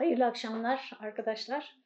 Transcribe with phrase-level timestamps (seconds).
[0.00, 1.76] Hayırlı akşamlar arkadaşlar.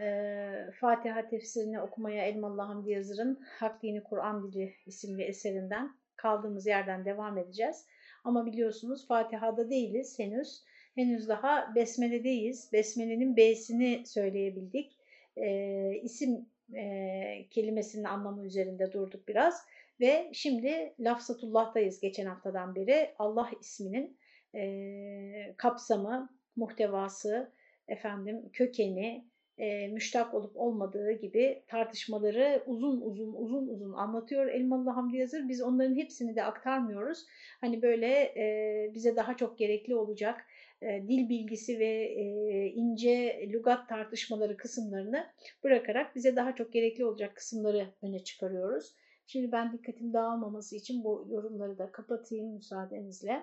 [0.00, 7.04] Ee, Fatiha tefsirini okumaya Elmalı Hamdi Yazır'ın Hak Dini Kur'an Dili isimli eserinden kaldığımız yerden
[7.04, 7.86] devam edeceğiz.
[8.24, 10.62] Ama biliyorsunuz Fatiha'da değiliz henüz.
[10.94, 12.72] Henüz daha Besmele'deyiz.
[12.72, 14.98] Besmele'nin B'sini söyleyebildik.
[15.36, 19.66] Ee, isim e, kelimesinin anlamı üzerinde durduk biraz.
[20.00, 23.14] Ve şimdi Lafzatullah'tayız geçen haftadan beri.
[23.18, 24.18] Allah isminin
[24.54, 27.52] e, kapsamı, muhtevası,
[27.88, 29.24] efendim kökeni,
[29.58, 35.48] e, müştak olup olmadığı gibi tartışmaları uzun uzun uzun uzun anlatıyor Elmalı Hamdi Yazır.
[35.48, 37.26] Biz onların hepsini de aktarmıyoruz.
[37.60, 38.06] Hani böyle
[38.36, 40.46] e, bize daha çok gerekli olacak
[40.82, 45.26] e, dil bilgisi ve e, ince lügat tartışmaları kısımlarını
[45.64, 48.94] bırakarak bize daha çok gerekli olacak kısımları öne çıkarıyoruz.
[49.26, 53.42] Şimdi ben dikkatim dağılmaması için bu yorumları da kapatayım müsaadenizle.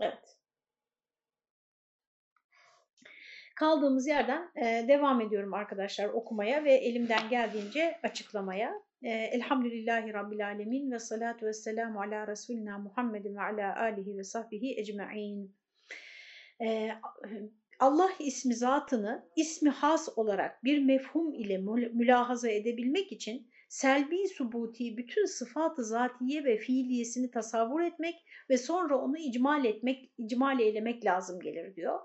[0.00, 0.36] Evet.
[3.56, 8.72] Kaldığımız yerden e, devam ediyorum arkadaşlar okumaya ve elimden geldiğince açıklamaya.
[9.02, 14.24] E, Elhamdülillahi Rabbil Alemin ve salatu ve selamu ala Resulina Muhammedin ve ala alihi ve
[14.24, 15.56] sahbihi ecma'in.
[16.62, 16.90] E,
[17.78, 21.58] Allah ismi zatını ismi has olarak bir mefhum ile
[21.92, 28.14] mülahaza edebilmek için selbi subuti bütün sıfatı zatiye ve fiiliyesini tasavvur etmek
[28.50, 32.00] ve sonra onu icmal etmek, icmal eylemek lazım gelir diyor.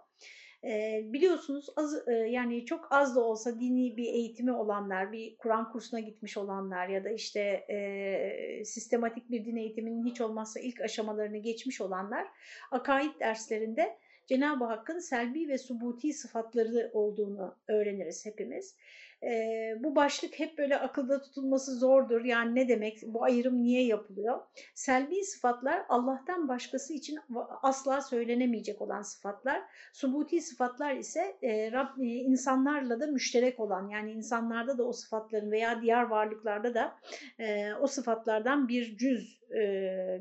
[0.63, 5.71] E, biliyorsunuz az, e, yani çok az da olsa dini bir eğitimi olanlar, bir Kur'an
[5.71, 7.39] kursuna gitmiş olanlar ya da işte
[7.69, 12.27] e, sistematik bir din eğitiminin hiç olmazsa ilk aşamalarını geçmiş olanlar
[12.71, 18.75] akaid derslerinde Cenab-ı Hakk'ın selbi ve subuti sıfatları olduğunu öğreniriz hepimiz.
[19.23, 22.25] E, bu başlık hep böyle akılda tutulması zordur.
[22.25, 24.39] Yani ne demek, bu ayrım niye yapılıyor?
[24.75, 27.19] Selbi sıfatlar Allah'tan başkası için
[27.61, 29.61] asla söylenemeyecek olan sıfatlar.
[29.93, 35.51] Subuti sıfatlar ise e, Rab, e, insanlarla da müşterek olan yani insanlarda da o sıfatların
[35.51, 36.95] veya diğer varlıklarda da
[37.39, 39.61] e, o sıfatlardan bir cüz, e,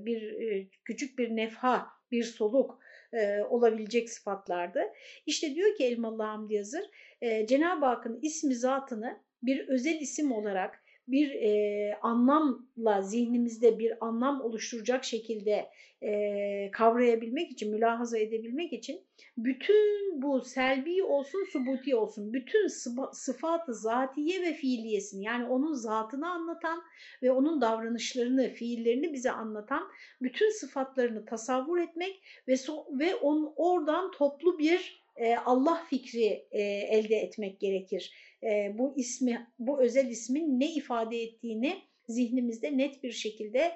[0.00, 2.78] bir e, küçük bir nefha, bir soluk,
[3.12, 4.82] e, olabilecek sıfatlardı.
[5.26, 6.84] İşte diyor ki Elmalı Hamdi Yazır,
[7.20, 14.40] e, Cenab-ı Hakk'ın ismi zatını bir özel isim olarak bir e, anlamla zihnimizde bir anlam
[14.40, 15.70] oluşturacak şekilde
[16.02, 19.00] e, kavrayabilmek için, mülahaza edebilmek için
[19.36, 22.66] bütün bu selbi olsun, subuti olsun, bütün
[23.12, 26.82] sıfatı zatiye ve fiiliyesini yani onun zatını anlatan
[27.22, 29.82] ve onun davranışlarını, fiillerini bize anlatan
[30.22, 36.62] bütün sıfatlarını tasavvur etmek ve, so ve on, oradan toplu bir e, Allah fikri e,
[36.62, 38.12] elde etmek gerekir.
[38.42, 43.72] E, bu ismi, bu özel ismin ne ifade ettiğini zihnimizde net bir şekilde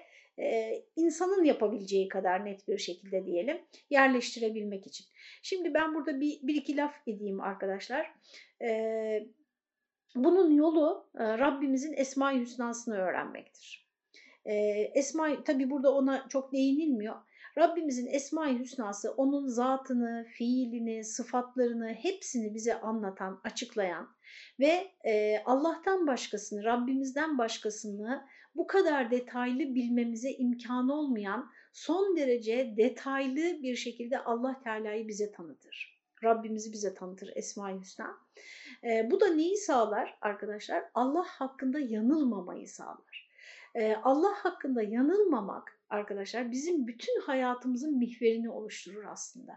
[0.96, 3.58] insanın yapabileceği kadar net bir şekilde diyelim
[3.90, 5.06] yerleştirebilmek için.
[5.42, 8.12] Şimdi ben burada bir, bir iki laf edeyim arkadaşlar.
[10.14, 13.88] Bunun yolu Rabbimizin Esma-i Hüsna'sını öğrenmektir.
[14.94, 17.16] Esma tabi burada ona çok değinilmiyor.
[17.58, 24.08] Rabbimizin Esma-i Hüsna'sı onun zatını, fiilini, sıfatlarını hepsini bize anlatan, açıklayan
[24.60, 33.62] ve e, Allah'tan başkasını, Rabbimizden başkasını bu kadar detaylı bilmemize imkan olmayan son derece detaylı
[33.62, 35.94] bir şekilde Allah Teala'yı bize tanıtır.
[36.24, 38.16] Rabbimizi bize tanıtır Esma-i Hüsna.
[38.84, 40.84] E, bu da neyi sağlar arkadaşlar?
[40.94, 43.30] Allah hakkında yanılmamayı sağlar.
[43.74, 49.52] E, Allah hakkında yanılmamak arkadaşlar bizim bütün hayatımızın mihverini oluşturur aslında.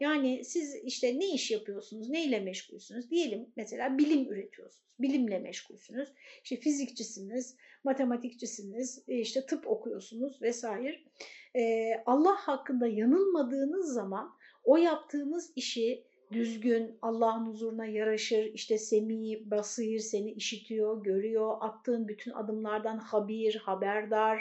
[0.00, 3.10] Yani siz işte ne iş yapıyorsunuz, neyle meşgulsünüz?
[3.10, 6.08] Diyelim mesela bilim üretiyorsunuz, bilimle meşgulsünüz.
[6.44, 10.98] İşte fizikçisiniz, matematikçisiniz, e, işte tıp okuyorsunuz vesaire.
[11.56, 19.98] Ee, Allah hakkında yanılmadığınız zaman o yaptığınız işi düzgün, Allah'ın huzuruna yaraşır, işte semi, basir,
[19.98, 24.40] seni işitiyor, görüyor, attığın bütün adımlardan habir, haberdar,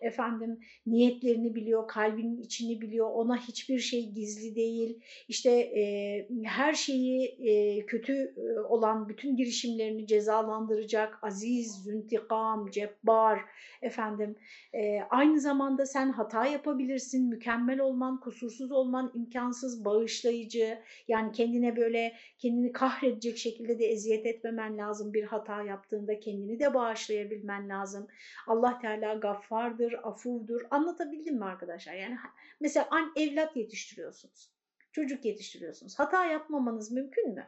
[0.00, 7.24] efendim niyetlerini biliyor, kalbinin içini biliyor, ona hiçbir şey gizli değil, işte e, her şeyi
[7.24, 13.40] e, kötü e, olan bütün girişimlerini cezalandıracak, aziz, züntikam, cebbar,
[13.82, 14.36] efendim
[14.74, 21.76] e, aynı zamanda sen hata yapabilirsin, mükemmel olman, kusursuz olman imkansız, bağışlayıcı, yani yani kendine
[21.76, 28.06] böyle kendini kahredecek şekilde de eziyet etmemen lazım bir hata yaptığında kendini de bağışlayabilmen lazım.
[28.46, 30.60] Allah Teala gaffardır, afuvdur.
[30.70, 31.94] Anlatabildim mi arkadaşlar?
[31.94, 32.16] Yani
[32.60, 34.52] mesela an evlat yetiştiriyorsunuz.
[34.92, 35.98] Çocuk yetiştiriyorsunuz.
[35.98, 37.46] Hata yapmamanız mümkün mü?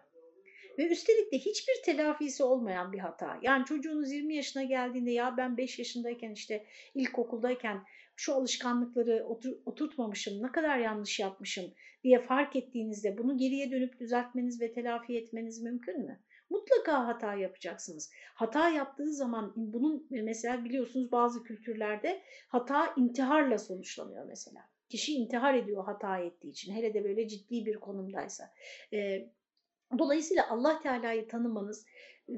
[0.79, 3.39] Ve üstelik de hiçbir telafisi olmayan bir hata.
[3.43, 7.85] Yani çocuğunuz 20 yaşına geldiğinde ya ben 5 yaşındayken işte ilkokuldayken
[8.21, 11.65] şu alışkanlıkları otur, oturtmamışım, ne kadar yanlış yapmışım
[12.05, 16.21] diye fark ettiğinizde bunu geriye dönüp düzeltmeniz ve telafi etmeniz mümkün mü?
[16.51, 18.11] Mutlaka hata yapacaksınız.
[18.35, 24.61] Hata yaptığı zaman bunun mesela biliyorsunuz bazı kültürlerde hata intiharla sonuçlanıyor mesela.
[24.89, 28.45] Kişi intihar ediyor hata ettiği için hele de böyle ciddi bir konumdaysa.
[29.99, 31.87] Dolayısıyla Allah Teala'yı tanımanız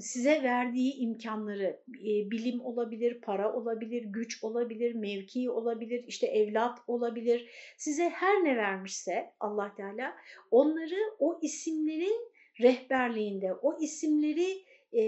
[0.01, 7.51] size verdiği imkanları e, bilim olabilir, para olabilir, güç olabilir, mevki olabilir, işte evlat olabilir.
[7.77, 10.17] Size her ne vermişse Allah Teala
[10.51, 15.03] onları o isimlerin rehberliğinde, o isimleri e,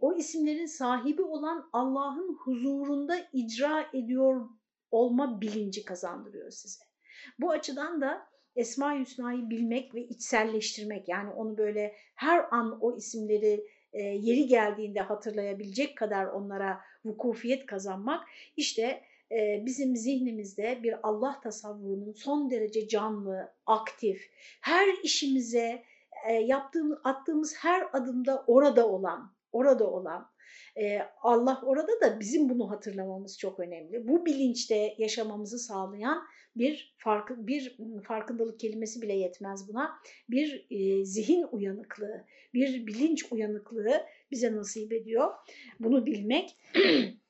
[0.00, 4.48] o isimlerin sahibi olan Allah'ın huzurunda icra ediyor
[4.90, 6.84] olma bilinci kazandırıyor size.
[7.38, 13.66] Bu açıdan da Esma-i Hüsna'yı bilmek ve içselleştirmek yani onu böyle her an o isimleri
[13.92, 18.24] e, yeri geldiğinde hatırlayabilecek kadar onlara vukufiyet kazanmak
[18.56, 19.02] işte
[19.32, 25.82] e, bizim zihnimizde bir Allah tasavvurunun son derece canlı, aktif, her işimize
[26.28, 30.30] e, yaptığımız, attığımız her adımda orada olan, orada olan
[30.76, 34.08] e, Allah orada da bizim bunu hatırlamamız çok önemli.
[34.08, 36.22] Bu bilinçte yaşamamızı sağlayan
[36.56, 39.98] bir fark, bir farkındalık kelimesi bile yetmez buna.
[40.28, 42.24] Bir e, zihin uyanıklığı,
[42.54, 45.30] bir bilinç uyanıklığı bize nasip ediyor.
[45.80, 46.56] Bunu bilmek.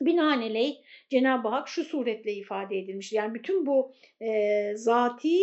[0.00, 0.76] Binaenaleyh
[1.10, 3.12] Cenab-ı Hak şu suretle ifade edilmiş.
[3.12, 5.38] Yani bütün bu e, zati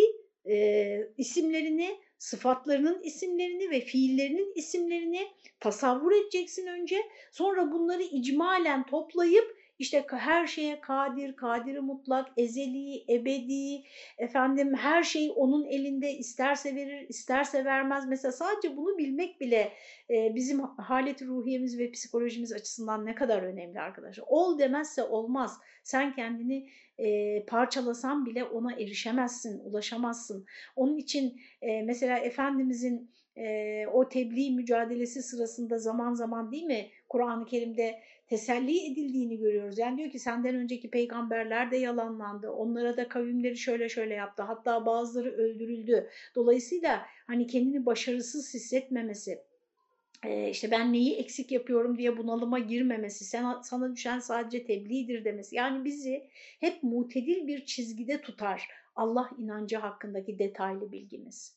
[0.50, 5.28] e, isimlerini, sıfatlarının isimlerini ve fiillerinin isimlerini
[5.60, 6.98] tasavvur edeceksin önce.
[7.32, 13.84] Sonra bunları icmalen toplayıp işte her şeye kadir, kadiri mutlak, ezeli, ebedi,
[14.18, 18.08] efendim her şey onun elinde isterse verir, isterse vermez.
[18.08, 19.74] Mesela sadece bunu bilmek bile
[20.10, 24.26] e, bizim haleti ruhiyemiz ve psikolojimiz açısından ne kadar önemli arkadaşlar.
[24.28, 25.60] Ol demezse olmaz.
[25.84, 30.46] Sen kendini e, parçalasan bile ona erişemezsin, ulaşamazsın.
[30.76, 37.46] Onun için e, mesela Efendimizin e, o tebliğ mücadelesi sırasında zaman zaman değil mi Kur'an-ı
[37.46, 39.78] Kerim'de teselli edildiğini görüyoruz.
[39.78, 42.52] Yani diyor ki senden önceki peygamberler de yalanlandı.
[42.52, 44.44] Onlara da kavimleri şöyle şöyle yaptı.
[44.44, 46.10] Hatta bazıları öldürüldü.
[46.36, 49.40] Dolayısıyla hani kendini başarısız hissetmemesi,
[50.50, 55.56] işte ben neyi eksik yapıyorum diye bunalıma girmemesi, sana, sana düşen sadece tebliğdir demesi.
[55.56, 56.24] Yani bizi
[56.60, 61.56] hep mutedil bir çizgide tutar Allah inancı hakkındaki detaylı bilgimiz.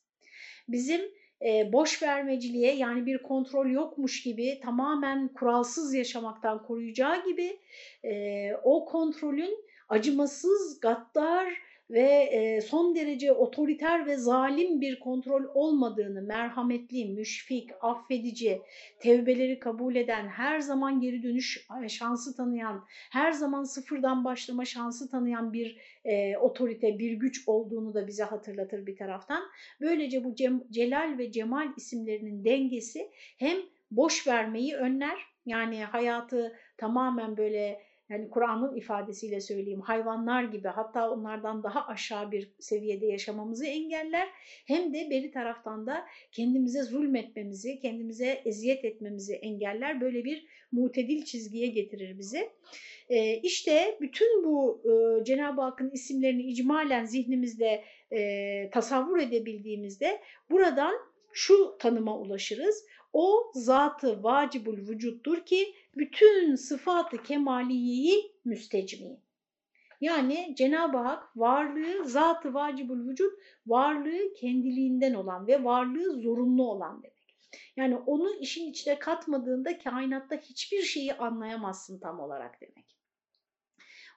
[0.69, 1.01] Bizim
[1.47, 7.59] e, boş vermeciliğe yani bir kontrol yokmuş gibi tamamen kuralsız yaşamaktan koruyacağı gibi
[8.05, 16.23] e, o kontrolün acımasız, gaddar ve e, son derece otoriter ve zalim bir kontrol olmadığını,
[16.23, 18.63] merhametli, müşfik, affedici,
[19.01, 25.53] tevbeleri kabul eden, her zaman geri dönüş şansı tanıyan, her zaman sıfırdan başlama şansı tanıyan
[25.53, 29.43] bir e, otorite, bir güç olduğunu da bize hatırlatır bir taraftan.
[29.81, 33.57] Böylece bu Cem, Celal ve Cemal isimlerinin dengesi hem
[33.91, 41.63] boş vermeyi önler, yani hayatı tamamen böyle yani Kur'an'ın ifadesiyle söyleyeyim hayvanlar gibi hatta onlardan
[41.63, 44.29] daha aşağı bir seviyede yaşamamızı engeller.
[44.67, 50.01] Hem de beri taraftan da kendimize zulmetmemizi, kendimize eziyet etmemizi engeller.
[50.01, 52.51] Böyle bir mutedil çizgiye getirir bizi.
[53.09, 60.95] Ee, işte bütün bu e, Cenab-ı Hakk'ın isimlerini icmalen zihnimizde e, tasavvur edebildiğimizde buradan
[61.33, 62.85] şu tanıma ulaşırız.
[63.13, 69.21] O zatı vacibul vücuttur ki bütün sıfatı kemaliyeyi müstecmi.
[70.01, 73.33] Yani Cenab-ı Hak varlığı zatı vacibul vücut
[73.67, 77.19] varlığı kendiliğinden olan ve varlığı zorunlu olan demek.
[77.77, 82.99] Yani onu işin içine katmadığında kainatta hiçbir şeyi anlayamazsın tam olarak demek.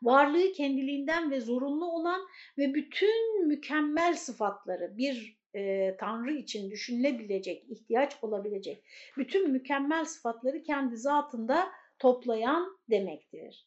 [0.02, 2.22] Varlığı kendiliğinden ve zorunlu olan
[2.58, 8.84] ve bütün mükemmel sıfatları bir e, Tanrı için düşünülebilecek, ihtiyaç olabilecek
[9.18, 11.68] bütün mükemmel sıfatları kendi zatında
[12.00, 13.66] toplayan demektir.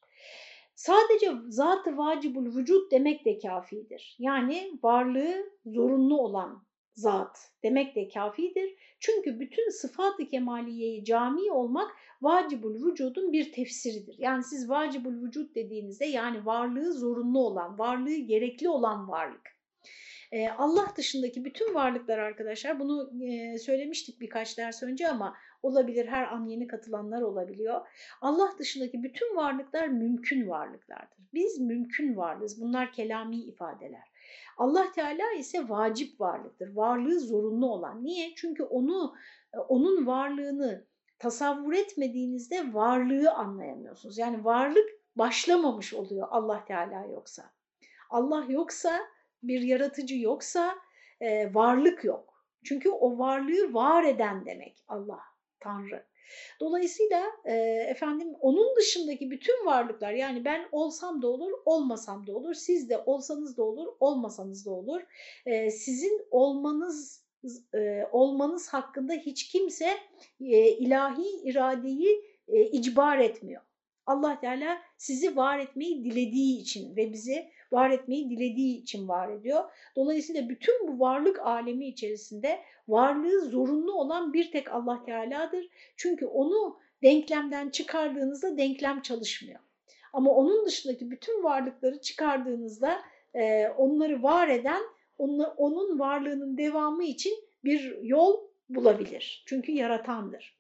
[0.75, 4.17] Sadece zat-ı vacibul vücut demek de kafidir.
[4.19, 6.65] Yani varlığı zorunlu olan
[6.95, 8.75] zat demek de kafidir.
[9.01, 11.91] Çünkü bütün sıfat-ı kemaliyeyi cami olmak
[12.23, 14.17] vacibul vücudun bir tefsiridir.
[14.19, 19.54] Yani siz vacibul vücut dediğinizde yani varlığı zorunlu olan, varlığı gerekli olan varlık.
[20.35, 26.33] Ee, Allah dışındaki bütün varlıklar arkadaşlar bunu e, söylemiştik birkaç ders önce ama olabilir her
[26.33, 27.87] an yeni katılanlar olabiliyor.
[28.21, 31.19] Allah dışındaki bütün varlıklar mümkün varlıklardır.
[31.35, 32.61] Biz mümkün varlığız.
[32.61, 34.13] Bunlar kelami ifadeler.
[34.57, 36.77] Allah Teala ise vacip varlıktır.
[36.77, 38.05] Varlığı zorunlu olan.
[38.05, 38.35] Niye?
[38.35, 39.15] Çünkü onu
[39.55, 40.87] e, onun varlığını
[41.19, 44.19] tasavvur etmediğinizde varlığı anlayamıyorsunuz.
[44.19, 47.43] Yani varlık başlamamış oluyor Allah Teala yoksa.
[48.11, 49.01] Allah yoksa,
[49.49, 50.75] bir yaratıcı yoksa
[51.21, 52.45] e, varlık yok.
[52.65, 55.21] Çünkü o varlığı var eden demek Allah,
[55.61, 56.07] Tanrı.
[56.61, 57.53] Dolayısıyla e,
[57.89, 62.99] efendim onun dışındaki bütün varlıklar yani ben olsam da olur, olmasam da olur, siz de
[62.99, 65.03] olsanız da olur, olmasanız da olur.
[65.47, 67.25] E, sizin olmanız
[67.75, 69.91] e, olmanız hakkında hiç kimse
[70.41, 73.63] e, ilahi iradeyi e, icbar etmiyor.
[74.07, 79.65] Allah Teala sizi var etmeyi dilediği için ve bizi var etmeyi dilediği için var ediyor.
[79.97, 85.69] Dolayısıyla bütün bu varlık alemi içerisinde varlığı zorunlu olan bir tek Allah Teala'dır.
[85.97, 89.61] Çünkü onu denklemden çıkardığınızda denklem çalışmıyor.
[90.13, 93.03] Ama onun dışındaki bütün varlıkları çıkardığınızda
[93.35, 94.83] e, onları var eden,
[95.19, 99.45] onun, onun varlığının devamı için bir yol bulabilir.
[99.47, 100.59] Çünkü yaratandır.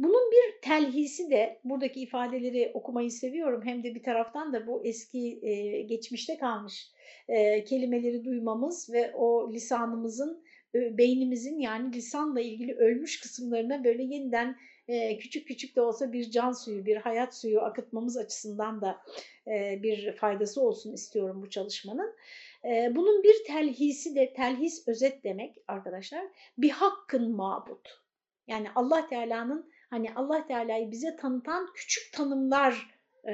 [0.00, 3.62] Bunun bir telhisi de buradaki ifadeleri okumayı seviyorum.
[3.64, 6.90] Hem de bir taraftan da bu eski e, geçmişte kalmış
[7.28, 14.56] e, kelimeleri duymamız ve o lisanımızın, e, beynimizin yani lisanla ilgili ölmüş kısımlarına böyle yeniden
[14.88, 18.98] e, küçük küçük de olsa bir can suyu, bir hayat suyu akıtmamız açısından da
[19.46, 22.16] e, bir faydası olsun istiyorum bu çalışmanın.
[22.64, 26.24] E, bunun bir telhisi de, telhis özet demek arkadaşlar,
[26.58, 28.00] bir hakkın mabut.
[28.46, 32.90] Yani Allah Teala'nın hani Allah Teala'yı bize tanıtan küçük tanımlar
[33.24, 33.32] e,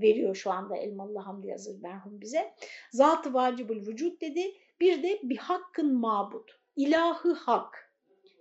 [0.00, 2.54] veriyor şu anda Elmalı Hamdi Yazır merhum bize.
[2.90, 4.54] Zat-ı vacibul vücut dedi.
[4.80, 6.50] Bir de bir hakkın mabut.
[6.76, 7.92] İlahı hak.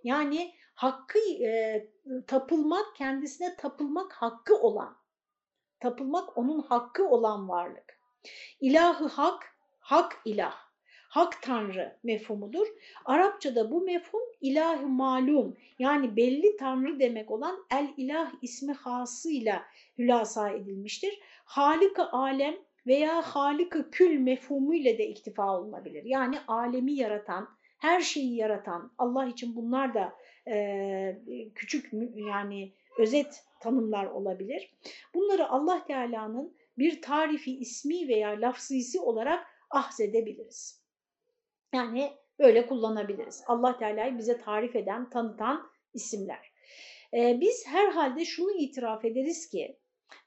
[0.04, 1.88] Yani hakkı e,
[2.28, 4.98] tapılmak, kendisine tapılmak hakkı olan.
[5.80, 8.00] Tapılmak onun hakkı olan varlık.
[8.60, 10.73] İlahı hak, hak ilah
[11.14, 12.68] hak tanrı mefhumudur.
[13.06, 19.64] Arapçada bu mefhum ilah malum yani belli tanrı demek olan el ilah ismi hasıyla
[19.98, 21.20] hülasa edilmiştir.
[21.46, 22.56] Halika alem
[22.88, 26.04] veya halika kül mefhumuyla de iktifa olunabilir.
[26.06, 30.14] Yani alemi yaratan, her şeyi yaratan, Allah için bunlar da
[30.48, 31.18] e,
[31.56, 34.74] küçük yani özet tanımlar olabilir.
[35.14, 40.83] Bunları Allah Teala'nın bir tarifi ismi veya lafzisi olarak ahzedebiliriz.
[41.74, 43.44] Yani böyle kullanabiliriz.
[43.48, 46.54] Allah Teala'yı bize tarif eden, tanıtan isimler.
[47.14, 49.80] Ee, biz herhalde şunu itiraf ederiz ki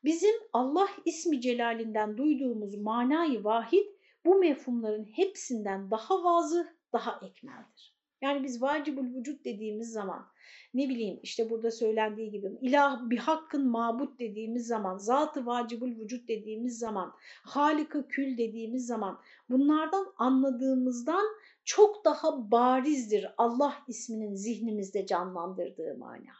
[0.04, 3.86] bizim Allah ismi celalinden duyduğumuz manayı vahid
[4.24, 7.95] bu mefhumların hepsinden daha vazı, daha ekmeldir.
[8.22, 10.26] Yani biz vacibül vücut dediğimiz zaman
[10.74, 16.28] ne bileyim işte burada söylendiği gibi ilah bir hakkın mabut dediğimiz zaman, zatı vacibül vücut
[16.28, 19.18] dediğimiz zaman, halika kül dediğimiz zaman
[19.50, 21.24] bunlardan anladığımızdan
[21.64, 26.32] çok daha barizdir Allah isminin zihnimizde canlandırdığı mana.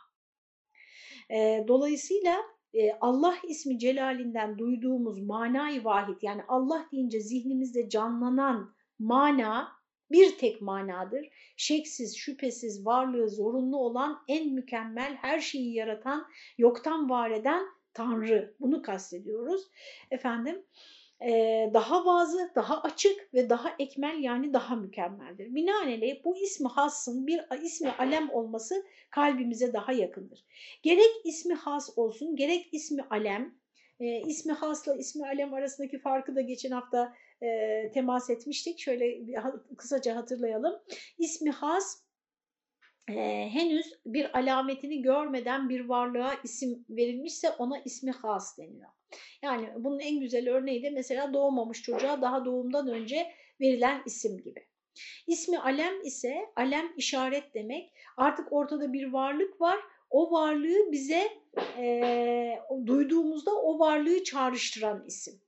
[1.30, 2.37] E, dolayısıyla
[2.75, 9.75] e, Allah ismi celalinden duyduğumuz manayı vahid yani Allah deyince zihnimizde canlanan mana
[10.10, 11.28] bir tek manadır.
[11.56, 16.26] Şeksiz, şüphesiz varlığı zorunlu olan en mükemmel, her şeyi yaratan,
[16.58, 18.54] yoktan var eden Tanrı.
[18.60, 19.62] Bunu kastediyoruz.
[20.10, 20.62] Efendim,
[21.75, 25.54] daha vazı, daha açık ve daha ekmel yani daha mükemmeldir.
[25.54, 30.44] Binaenaleyh bu ismi hasın bir ismi alem olması kalbimize daha yakındır.
[30.82, 33.54] Gerek ismi has olsun, gerek ismi alem,
[34.00, 37.12] e, ismi hasla ismi alem arasındaki farkı da geçen hafta
[37.43, 38.78] e, temas etmiştik.
[38.78, 39.37] Şöyle bir,
[39.76, 40.83] kısaca hatırlayalım.
[41.19, 42.07] İsmi has
[43.09, 48.90] e, henüz bir alametini görmeden bir varlığa isim verilmişse ona ismi has deniyor.
[49.43, 53.26] Yani bunun en güzel örneği de mesela doğmamış çocuğa daha doğumdan önce
[53.61, 54.66] verilen isim gibi.
[55.26, 57.93] İsmi alem ise alem işaret demek.
[58.16, 59.78] Artık ortada bir varlık var.
[60.11, 61.28] O varlığı bize
[61.78, 65.40] e, duyduğumuzda o varlığı çağrıştıran isim.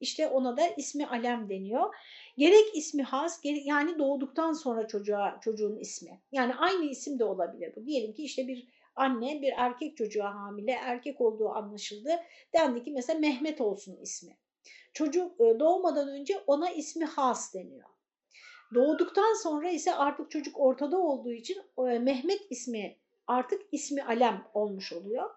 [0.00, 1.94] İşte ona da ismi alem deniyor.
[2.38, 6.20] Gerek ismi has, yani doğduktan sonra çocuğa çocuğun ismi.
[6.32, 7.86] Yani aynı isim de olabilir bu.
[7.86, 12.10] Diyelim ki işte bir anne bir erkek çocuğa hamile, erkek olduğu anlaşıldı.
[12.54, 14.36] Dendi ki mesela Mehmet olsun ismi.
[14.92, 17.88] Çocuk e, doğmadan önce ona ismi has deniyor.
[18.74, 24.92] Doğduktan sonra ise artık çocuk ortada olduğu için e, Mehmet ismi artık ismi alem olmuş
[24.92, 25.30] oluyor.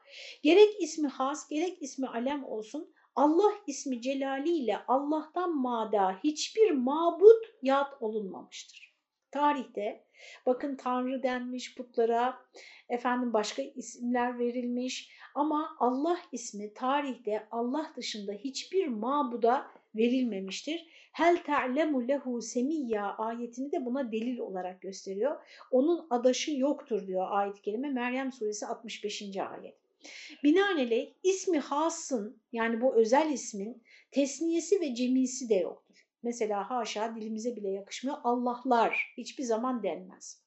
[0.44, 8.02] Gerek ismi has, gerek ismi alem olsun Allah ismi celaliyle Allah'tan mada hiçbir mabut yat
[8.02, 8.96] olunmamıştır.
[9.32, 10.06] Tarihte
[10.46, 12.38] bakın Tanrı denmiş putlara,
[12.90, 21.10] efendim başka isimler verilmiş ama Allah ismi tarihte Allah dışında hiçbir mabuda verilmemiştir.
[21.14, 25.42] Hel ta'lemu lehu semiyya ayetini de buna delil olarak gösteriyor.
[25.72, 29.22] Onun adaşı yoktur diyor ayet-i kerime Meryem suresi 65.
[29.38, 29.79] ayet.
[30.44, 36.08] Binaenaleyh ismi hasın yani bu özel ismin tesniyesi ve cemisi de yoktur.
[36.24, 38.18] Mesela haşa dilimize bile yakışmıyor.
[38.24, 40.44] Allahlar hiçbir zaman denmez.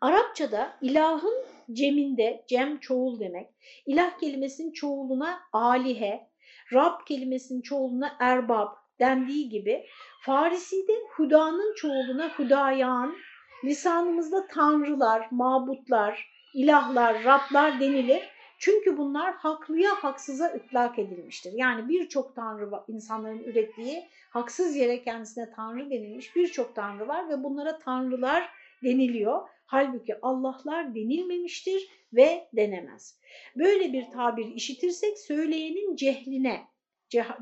[0.00, 3.48] Arapçada ilahın ceminde, cem çoğul demek.
[3.86, 6.30] İlah kelimesinin çoğuluna alihe,
[6.72, 8.68] Rab kelimesinin çoğuluna erbab
[9.00, 9.86] dendiği gibi
[10.20, 13.16] Farisi'de hudanın çoğuluna hudayan,
[13.64, 18.22] lisanımızda tanrılar, mabutlar, ilahlar, Rablar denilir.
[18.58, 21.52] Çünkü bunlar haklıya haksıza ıtlak edilmiştir.
[21.56, 27.78] Yani birçok tanrı insanların ürettiği haksız yere kendisine tanrı denilmiş birçok tanrı var ve bunlara
[27.78, 28.48] tanrılar
[28.84, 29.48] deniliyor.
[29.66, 33.18] Halbuki Allah'lar denilmemiştir ve denemez.
[33.56, 36.60] Böyle bir tabir işitirsek söyleyenin cehline,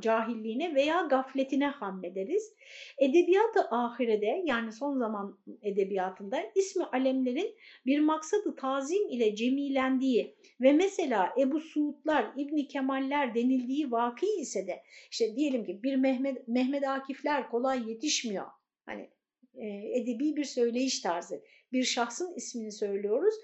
[0.00, 2.52] cahilliğine veya gafletine hamlederiz.
[2.98, 7.54] Edebiyatı ahirede yani son zaman edebiyatında ismi alemlerin
[7.86, 14.82] bir maksadı tazim ile cemilendiği ve mesela Ebu Suudlar, İbni Kemaller denildiği vaki ise de
[15.10, 18.46] işte diyelim ki bir Mehmet, Mehmet Akifler kolay yetişmiyor.
[18.86, 19.10] Hani
[19.54, 19.66] e,
[20.00, 21.42] edebi bir söyleyiş tarzı.
[21.72, 23.34] Bir şahsın ismini söylüyoruz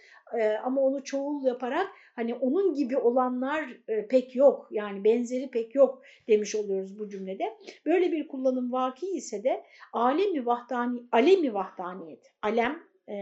[0.41, 5.75] e, ama onu çoğul yaparak hani onun gibi olanlar e, pek yok yani benzeri pek
[5.75, 7.57] yok demiş oluyoruz bu cümlede.
[7.87, 13.17] Böyle bir kullanım vaki ise de alemi vahdani, alemi vahdaniyet, alem e,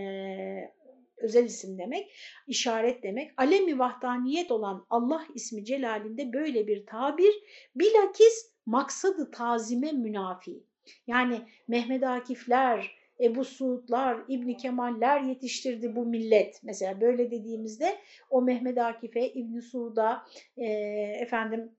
[1.16, 2.12] özel isim demek,
[2.46, 3.30] işaret demek.
[3.36, 7.34] Alemi vahdaniyet olan Allah ismi celalinde böyle bir tabir
[7.74, 10.62] bilakis maksadı tazime münafi.
[11.06, 16.60] Yani Mehmet Akifler, Ebu Suudlar, İbni Kemaller yetiştirdi bu millet.
[16.62, 17.98] Mesela böyle dediğimizde
[18.30, 20.26] o Mehmet Akif'e, İbni Suud'a,
[20.56, 20.66] e,
[21.20, 21.72] efendim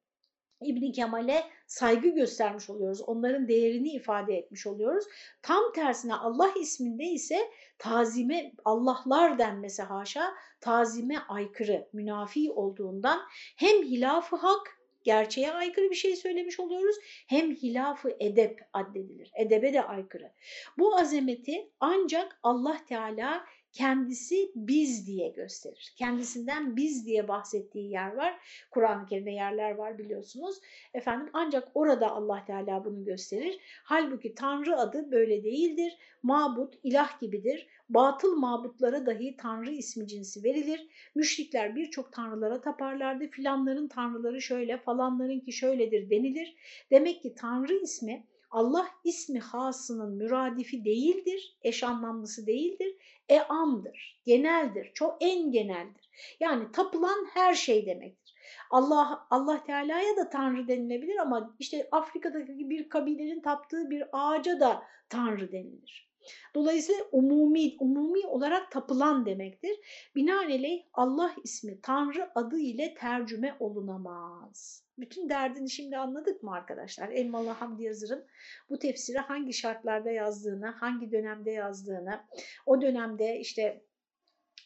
[0.61, 3.01] İbni Kemal'e saygı göstermiş oluyoruz.
[3.01, 5.05] Onların değerini ifade etmiş oluyoruz.
[5.41, 7.37] Tam tersine Allah isminde ise
[7.77, 13.19] tazime, Allahlar denmesi haşa, tazime aykırı, münafi olduğundan
[13.57, 16.95] hem hilaf-ı hak gerçeğe aykırı bir şey söylemiş oluyoruz.
[17.27, 19.31] Hem hilafı edep addedilir.
[19.39, 20.31] Edebe de aykırı.
[20.77, 25.93] Bu azameti ancak Allah Teala kendisi biz diye gösterir.
[25.97, 28.39] Kendisinden biz diye bahsettiği yer var.
[28.71, 30.59] Kur'an-ı Kerim'de yerler var biliyorsunuz.
[30.93, 33.59] Efendim ancak orada Allah Teala bunu gösterir.
[33.83, 35.97] Halbuki Tanrı adı böyle değildir.
[36.23, 37.67] Mabut, ilah gibidir.
[37.89, 40.87] Batıl mabutlara dahi Tanrı ismi cinsi verilir.
[41.15, 43.27] Müşrikler birçok tanrılara taparlardı.
[43.27, 46.55] Filanların tanrıları şöyle, falanlarınki şöyledir denilir.
[46.91, 52.95] Demek ki Tanrı ismi Allah ismi hasının müradifi değildir, eş anlamlısı değildir,
[53.29, 56.09] eamdır, geneldir, çok en geneldir.
[56.39, 58.35] Yani tapılan her şey demektir.
[58.69, 64.83] Allah Allah Teala'ya da Tanrı denilebilir ama işte Afrika'daki bir kabilenin taptığı bir ağaca da
[65.09, 66.12] Tanrı denilir.
[66.55, 69.79] Dolayısıyla umumi, umumi olarak tapılan demektir.
[70.15, 74.83] Binaenaleyh Allah ismi Tanrı adı ile tercüme olunamaz.
[74.97, 77.09] Bütün derdini şimdi anladık mı arkadaşlar?
[77.09, 78.25] Elmalı Hamdi Yazır'ın
[78.69, 82.23] bu tefsiri hangi şartlarda yazdığını, hangi dönemde yazdığını,
[82.65, 83.83] o dönemde işte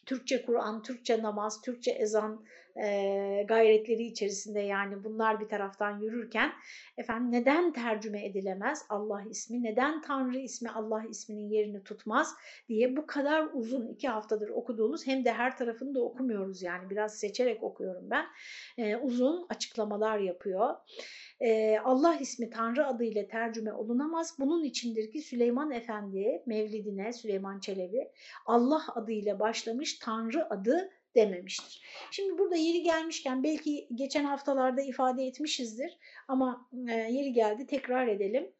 [0.07, 2.45] Türkçe Kur'an, Türkçe namaz, Türkçe ezan
[2.83, 6.51] e, gayretleri içerisinde yani bunlar bir taraftan yürürken
[6.97, 12.35] efendim neden tercüme edilemez Allah ismi, neden Tanrı ismi Allah isminin yerini tutmaz
[12.69, 17.19] diye bu kadar uzun iki haftadır okuduğumuz hem de her tarafını da okumuyoruz yani biraz
[17.19, 18.25] seçerek okuyorum ben
[18.77, 20.75] e, uzun açıklamalar yapıyor.
[21.83, 24.35] Allah ismi Tanrı adıyla tercüme olunamaz.
[24.39, 28.11] Bunun içindir ki Süleyman Efendi Mevlidine Süleyman Çelebi
[28.45, 31.81] Allah adıyla başlamış Tanrı adı dememiştir.
[32.11, 35.97] Şimdi burada yeri gelmişken belki geçen haftalarda ifade etmişizdir
[36.27, 38.51] ama e, yeri geldi tekrar edelim.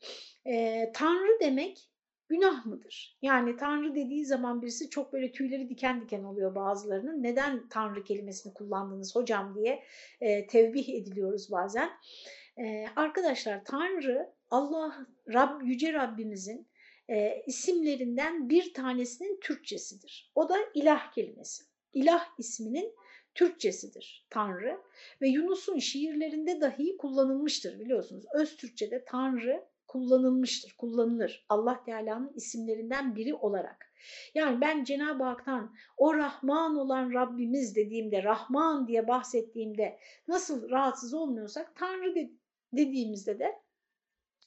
[0.94, 1.90] Tanrı demek
[2.30, 3.18] günah mıdır?
[3.22, 7.24] Yani Tanrı dediği zaman birisi çok böyle tüyleri diken diken oluyor bazılarının.
[7.24, 9.84] Neden Tanrı kelimesini kullandınız hocam diye
[10.48, 11.90] tevbih ediliyoruz bazen.
[12.60, 16.68] Ee, arkadaşlar Tanrı Allah Rab, Yüce Rabbimizin
[17.10, 20.32] e, isimlerinden bir tanesinin Türkçesidir.
[20.36, 21.64] O da ilah kelimesi.
[21.94, 22.96] İlah isminin
[23.36, 24.82] Türkçesidir Tanrı
[25.22, 28.26] ve Yunus'un şiirlerinde dahi kullanılmıştır biliyorsunuz.
[28.34, 33.94] Öz Türkçe'de Tanrı kullanılmıştır, kullanılır Allah Teala'nın isimlerinden biri olarak.
[34.34, 41.76] Yani ben Cenab-ı Hak'tan o Rahman olan Rabbimiz dediğimde, Rahman diye bahsettiğimde nasıl rahatsız olmuyorsak
[41.76, 42.16] Tanrı
[42.74, 43.62] dediğimizde de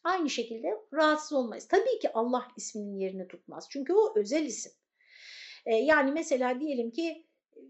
[0.04, 1.68] aynı şekilde rahatsız olmayız.
[1.68, 3.66] Tabii ki Allah isminin yerini tutmaz.
[3.70, 4.72] Çünkü o özel isim.
[5.66, 7.26] Ee, yani mesela diyelim ki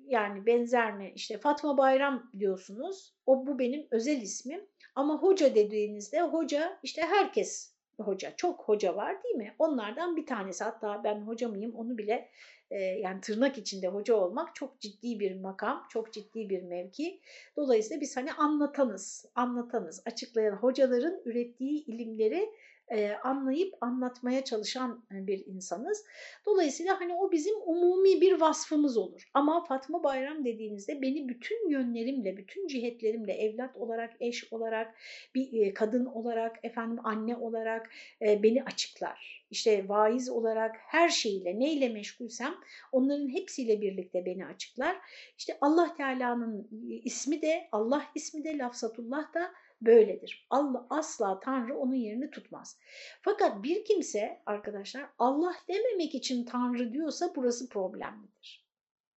[0.06, 3.14] yani benzer mi işte Fatma Bayram diyorsunuz.
[3.26, 4.66] O bu benim özel ismim.
[4.94, 8.36] Ama hoca dediğinizde hoca işte herkes hoca.
[8.36, 9.54] Çok hoca var değil mi?
[9.58, 12.30] Onlardan bir tanesi hatta ben hoca mıyım onu bile
[12.70, 17.20] e, yani tırnak içinde hoca olmak çok ciddi bir makam, çok ciddi bir mevki.
[17.56, 22.50] Dolayısıyla biz hani anlatanız, anlatanız, açıklayan hocaların ürettiği ilimleri
[22.90, 26.04] e, anlayıp anlatmaya çalışan e, bir insanız.
[26.46, 29.30] Dolayısıyla hani o bizim umumi bir vasfımız olur.
[29.34, 34.94] Ama Fatma Bayram dediğinizde beni bütün yönlerimle, bütün cihetlerimle evlat olarak, eş olarak,
[35.34, 37.90] bir e, kadın olarak, efendim anne olarak
[38.22, 39.44] e, beni açıklar.
[39.50, 42.54] İşte vaiz olarak her şeyle, neyle meşgulsem
[42.92, 44.96] onların hepsiyle birlikte beni açıklar.
[45.38, 46.68] İşte Allah Teala'nın
[47.04, 50.46] ismi de, Allah ismi de, Lafzatullah da böyledir.
[50.50, 52.78] Allah asla Tanrı onun yerini tutmaz.
[53.22, 58.66] Fakat bir kimse arkadaşlar Allah dememek için Tanrı diyorsa burası problemlidir.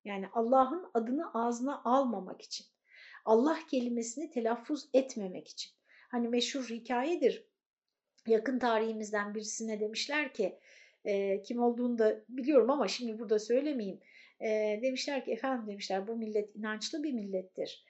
[0.05, 2.65] Yani Allah'ın adını ağzına almamak için.
[3.25, 5.71] Allah kelimesini telaffuz etmemek için.
[6.09, 7.45] Hani meşhur hikayedir.
[8.27, 10.59] Yakın tarihimizden birisine demişler ki
[11.05, 13.99] e, kim olduğunu da biliyorum ama şimdi burada söylemeyeyim.
[14.39, 17.85] E, demişler ki efendim demişler bu millet inançlı bir millettir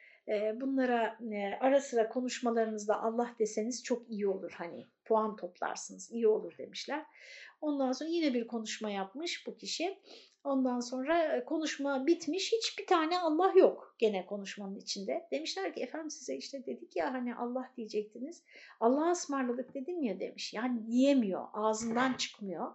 [0.62, 1.20] bunlara
[1.60, 7.06] ara sıra konuşmalarınızda Allah deseniz çok iyi olur hani puan toplarsınız iyi olur demişler.
[7.62, 10.00] Ondan sonra yine bir konuşma yapmış bu kişi.
[10.44, 15.28] Ondan sonra konuşma bitmiş hiçbir tane Allah yok gene konuşmanın içinde.
[15.32, 18.44] Demişler ki efendim size işte dedik ya hani Allah diyecektiniz.
[18.80, 20.54] Allah'a ısmarladık dedim ya demiş.
[20.54, 22.72] Yani diyemiyor ağzından çıkmıyor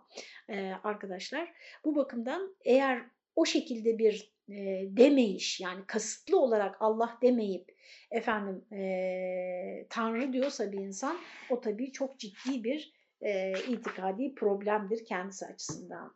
[0.48, 1.52] ee, arkadaşlar.
[1.84, 3.02] Bu bakımdan eğer
[3.36, 7.76] o şekilde bir e, demeyiş yani kasıtlı olarak Allah demeyip
[8.10, 11.16] efendim e, Tanrı diyorsa bir insan
[11.50, 16.14] o tabii çok ciddi bir e, itikadi problemdir kendisi açısından.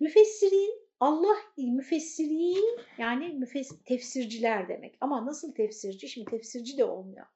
[0.00, 4.94] Müfessirin Allah müfessirin yani müfess tefsirciler demek.
[5.00, 6.08] Ama nasıl tefsirci?
[6.08, 7.26] Şimdi tefsirci de olmuyor.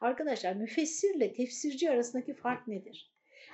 [0.00, 3.12] Arkadaşlar müfessirle tefsirci arasındaki fark nedir?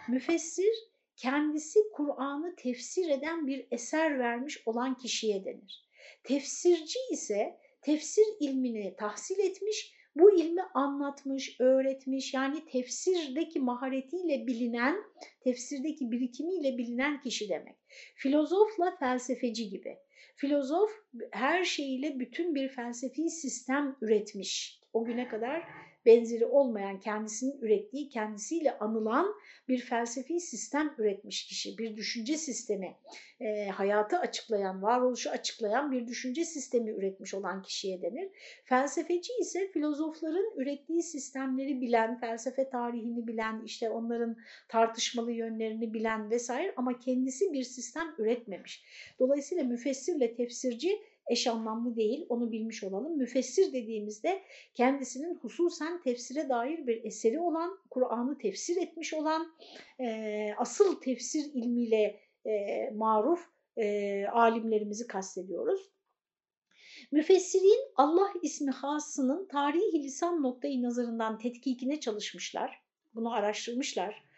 [0.09, 5.90] Müfessir kendisi Kur'an'ı tefsir eden bir eser vermiş olan kişiye denir.
[6.25, 14.97] Tefsirci ise tefsir ilmini tahsil etmiş, bu ilmi anlatmış, öğretmiş yani tefsirdeki maharetiyle bilinen,
[15.41, 17.77] tefsirdeki birikimiyle bilinen kişi demek.
[18.15, 19.99] Filozofla felsefeci gibi.
[20.37, 20.91] Filozof
[21.31, 24.81] her şeyiyle bütün bir felsefi sistem üretmiş.
[24.93, 25.69] O güne kadar
[26.07, 29.35] benzeri olmayan, kendisinin ürettiği, kendisiyle anılan
[29.69, 32.97] bir felsefi sistem üretmiş kişi, bir düşünce sistemi,
[33.41, 38.29] e, hayatı açıklayan, varoluşu açıklayan bir düşünce sistemi üretmiş olan kişiye denir.
[38.65, 44.37] Felsefeci ise filozofların ürettiği sistemleri bilen, felsefe tarihini bilen, işte onların
[44.69, 48.85] tartışmalı yönlerini bilen vesaire ama kendisi bir sistem üretmemiş.
[49.19, 50.99] Dolayısıyla müfessirle tefsirci
[51.31, 53.19] eş anlamlı değil onu bilmiş olalım.
[53.19, 54.43] Müfessir dediğimizde
[54.75, 59.47] kendisinin hususen tefsire dair bir eseri olan, Kur'an'ı tefsir etmiş olan,
[60.01, 63.41] e, asıl tefsir ilmiyle e, maruf
[63.77, 65.91] e, alimlerimizi kastediyoruz.
[67.13, 72.83] Müfessirin Allah ismi hasının tarihi lisan noktayı nazarından tetkikine çalışmışlar.
[73.15, 74.30] Bunu araştırmışlar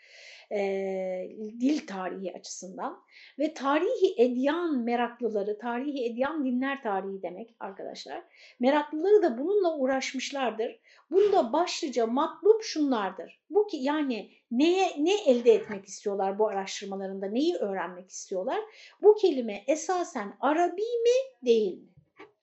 [0.52, 3.02] e, dil tarihi açısından
[3.38, 8.22] ve tarihi edyan meraklıları, tarihi edyan dinler tarihi demek arkadaşlar.
[8.60, 10.80] Meraklıları da bununla uğraşmışlardır.
[11.10, 13.40] Bunda başlıca matlup şunlardır.
[13.50, 18.58] Bu ki yani neye ne elde etmek istiyorlar bu araştırmalarında, neyi öğrenmek istiyorlar?
[19.02, 21.88] Bu kelime esasen Arabi mi değil mi?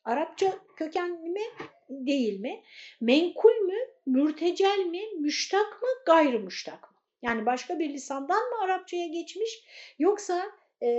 [0.04, 1.42] Arapça kökenli mi
[1.90, 2.64] değil mi?
[3.02, 6.89] Menkul mü, mürtecel mi, müştak mı, gayrı-müştak mı?
[7.22, 9.64] Yani başka bir lisandan mı Arapçaya geçmiş
[10.00, 10.52] yoksa
[10.82, 10.90] e,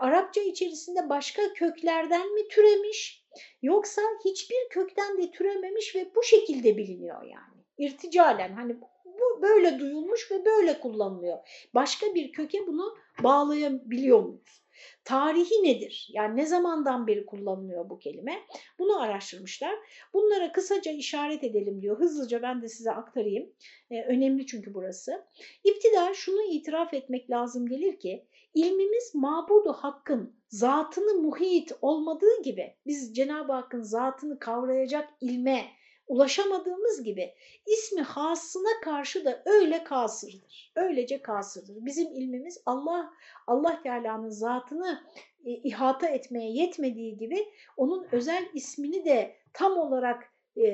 [0.00, 3.24] Arapça içerisinde başka köklerden mi türemiş
[3.62, 7.64] yoksa hiçbir kökten de türememiş ve bu şekilde biliniyor yani.
[7.78, 11.38] İrticalen hani bu böyle duyulmuş ve böyle kullanılıyor.
[11.74, 14.67] Başka bir köke bunu bağlayabiliyor muyuz?
[15.04, 16.08] Tarihi nedir?
[16.12, 18.38] Yani ne zamandan beri kullanılıyor bu kelime?
[18.78, 19.74] Bunu araştırmışlar.
[20.14, 21.98] Bunlara kısaca işaret edelim diyor.
[21.98, 23.52] Hızlıca ben de size aktarayım.
[23.90, 25.26] Ee, önemli çünkü burası.
[25.64, 33.16] İptidar şunu itiraf etmek lazım gelir ki ilmimiz mabudu hakkın zatını muhit olmadığı gibi biz
[33.16, 35.64] Cenab-ı Hakk'ın zatını kavrayacak ilme
[36.08, 37.34] ulaşamadığımız gibi
[37.66, 40.72] ismi hasına karşı da öyle kasırdır.
[40.76, 41.76] Öylece kasırdır.
[41.78, 43.12] Bizim ilmimiz Allah
[43.46, 45.02] Allah Teala'nın zatını
[45.44, 50.66] e, ihata etmeye yetmediği gibi onun özel ismini de tam olarak e,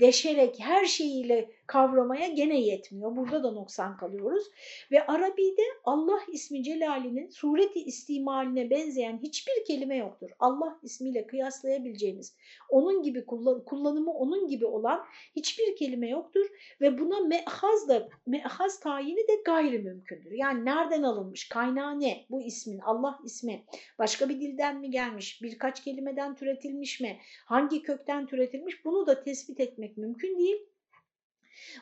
[0.00, 3.16] deşerek her şeyiyle kavramaya gene yetmiyor.
[3.16, 4.44] Burada da noksan kalıyoruz.
[4.90, 10.30] Ve Arabi'de Allah ismi celalinin sureti istimaline benzeyen hiçbir kelime yoktur.
[10.38, 12.36] Allah ismiyle kıyaslayabileceğimiz,
[12.70, 15.04] onun gibi kullan kullanımı onun gibi olan
[15.36, 16.46] hiçbir kelime yoktur.
[16.80, 20.32] Ve buna me'haz da, me'haz tayini de gayri mümkündür.
[20.32, 23.64] Yani nereden alınmış, kaynağı ne bu ismin, Allah ismi
[23.98, 29.60] başka bir dilden mi gelmiş, birkaç kelimeden türetilmiş mi, hangi kökten türetilmiş bunu da tespit
[29.60, 30.71] etmek mümkün değil.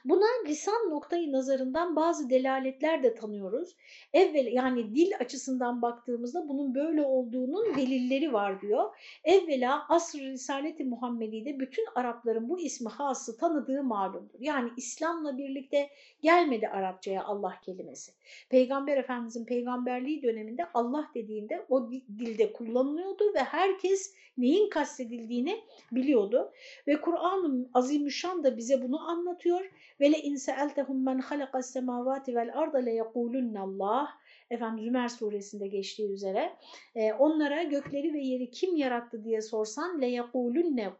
[0.04, 3.76] Buna lisan noktayı nazarından bazı delaletler de tanıyoruz.
[4.12, 8.96] Evvel yani dil açısından baktığımızda bunun böyle olduğunun delilleri var diyor.
[9.24, 14.40] Evvela asr-ı Risalet-i Muhammedi'de bütün Arapların bu ismi hası tanıdığı malumdur.
[14.40, 15.90] Yani İslam'la birlikte
[16.22, 18.12] gelmedi Arapçaya Allah kelimesi.
[18.48, 26.52] Peygamber Efendimizin peygamberliği döneminde Allah dediğinde o dilde kullanılıyordu ve herkes neyin kastedildiğini biliyordu.
[26.86, 29.69] Ve Kur'an-ı Azimüşşan da bize bunu anlatıyor.
[30.00, 34.08] Ve le in sa'altehum men halakas semavati vel arda le yekulunallah.
[34.50, 36.56] Efendim Zümer suresinde geçtiği üzere
[36.94, 40.90] e, onlara gökleri ve yeri kim yarattı diye sorsan le yekulunne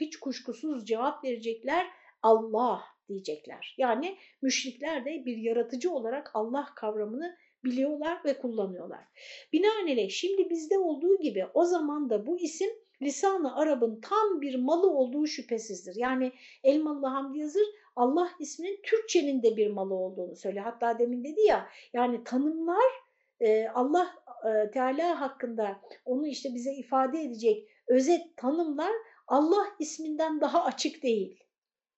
[0.00, 1.86] hiç kuşkusuz cevap verecekler
[2.22, 3.74] Allah diyecekler.
[3.78, 9.04] Yani müşrikler de bir yaratıcı olarak Allah kavramını biliyorlar ve kullanıyorlar.
[9.52, 12.70] Binaenaleyh şimdi bizde olduğu gibi o zaman da bu isim
[13.02, 15.94] lisan-ı Arap'ın tam bir malı olduğu şüphesizdir.
[15.96, 16.32] Yani
[16.64, 17.66] Elmalı Hamdi Yazır
[18.00, 20.64] Allah isminin Türkçenin de bir malı olduğunu söylüyor.
[20.64, 22.92] Hatta demin dedi ya yani tanımlar
[23.40, 28.92] e, Allah e, Teala hakkında onu işte bize ifade edecek özet tanımlar
[29.26, 31.44] Allah isminden daha açık değil.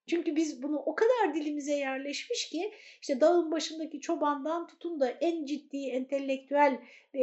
[0.09, 5.45] Çünkü biz bunu o kadar dilimize yerleşmiş ki işte dağın başındaki çobandan tutun da en
[5.45, 6.81] ciddi entelektüel
[7.15, 7.23] e,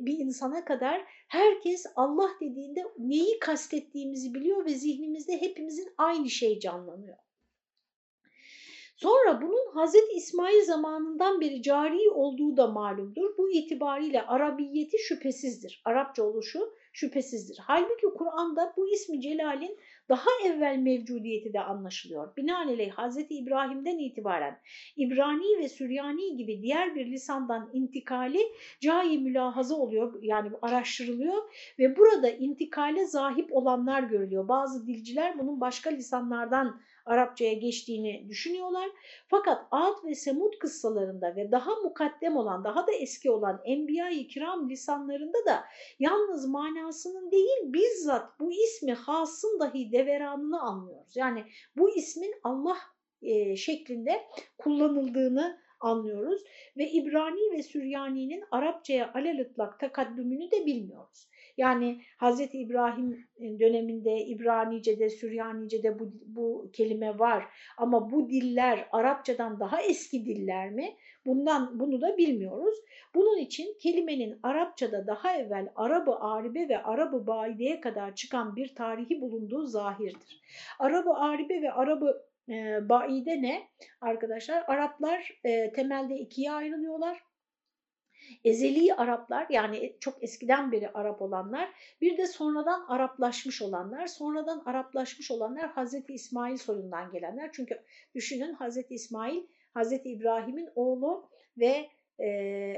[0.00, 7.23] bir insana kadar herkes Allah dediğinde neyi kastettiğimizi biliyor ve zihnimizde hepimizin aynı şey canlanıyor.
[8.96, 13.36] Sonra bunun Hazreti İsmail zamanından beri cari olduğu da malumdur.
[13.38, 15.82] Bu itibariyle Arabiyeti şüphesizdir.
[15.84, 17.58] Arapça oluşu şüphesizdir.
[17.62, 19.78] Halbuki Kur'an'da bu ismi Celal'in
[20.08, 22.36] daha evvel mevcudiyeti de anlaşılıyor.
[22.36, 23.18] Binaenaleyh Hz.
[23.30, 24.60] İbrahim'den itibaren
[24.96, 28.40] İbrani ve Süryani gibi diğer bir lisandan intikali
[28.80, 31.42] cai mülahaza oluyor yani araştırılıyor
[31.78, 34.48] ve burada intikale zahip olanlar görülüyor.
[34.48, 38.88] Bazı dilciler bunun başka lisanlardan Arapçaya geçtiğini düşünüyorlar.
[39.28, 44.70] Fakat Ad ve Semud kıssalarında ve daha mukaddem olan, daha da eski olan Enbiya-i Kiram
[44.70, 45.64] lisanlarında da
[45.98, 51.16] yalnız manasının değil bizzat bu ismi hasın dahi deveranını anlıyoruz.
[51.16, 51.44] Yani
[51.76, 52.76] bu ismin Allah
[53.22, 54.22] e, şeklinde
[54.58, 56.42] kullanıldığını anlıyoruz
[56.76, 61.28] ve İbrani ve Süryani'nin Arapçaya alelütlak takaddümünü de bilmiyoruz.
[61.56, 62.40] Yani Hz.
[62.52, 67.46] İbrahim döneminde İbranice'de, Süryanice'de bu, bu kelime var
[67.78, 70.96] ama bu diller Arapçadan daha eski diller mi?
[71.26, 72.74] Bundan bunu da bilmiyoruz.
[73.14, 79.20] Bunun için kelimenin Arapçada daha evvel Arabı Aribe ve Arabı Baide'ye kadar çıkan bir tarihi
[79.20, 80.40] bulunduğu zahirdir.
[80.78, 83.62] Arabı Aribe ve Arabı e, Baide ne
[84.00, 84.64] arkadaşlar?
[84.66, 87.33] Araplar e, temelde ikiye ayrılıyorlar
[88.44, 91.68] ezeli Araplar yani çok eskiden beri Arap olanlar
[92.00, 94.06] bir de sonradan Araplaşmış olanlar.
[94.06, 97.50] Sonradan Araplaşmış olanlar Hazreti İsmail soyundan gelenler.
[97.52, 97.80] Çünkü
[98.14, 99.42] düşünün Hazreti İsmail
[99.74, 102.28] Hazreti İbrahim'in oğlu ve e,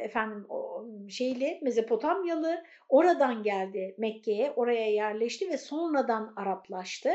[0.03, 7.11] efendim o, şeyli Mezopotamyalı oradan geldi Mekke'ye oraya yerleşti ve sonradan Araplaştı.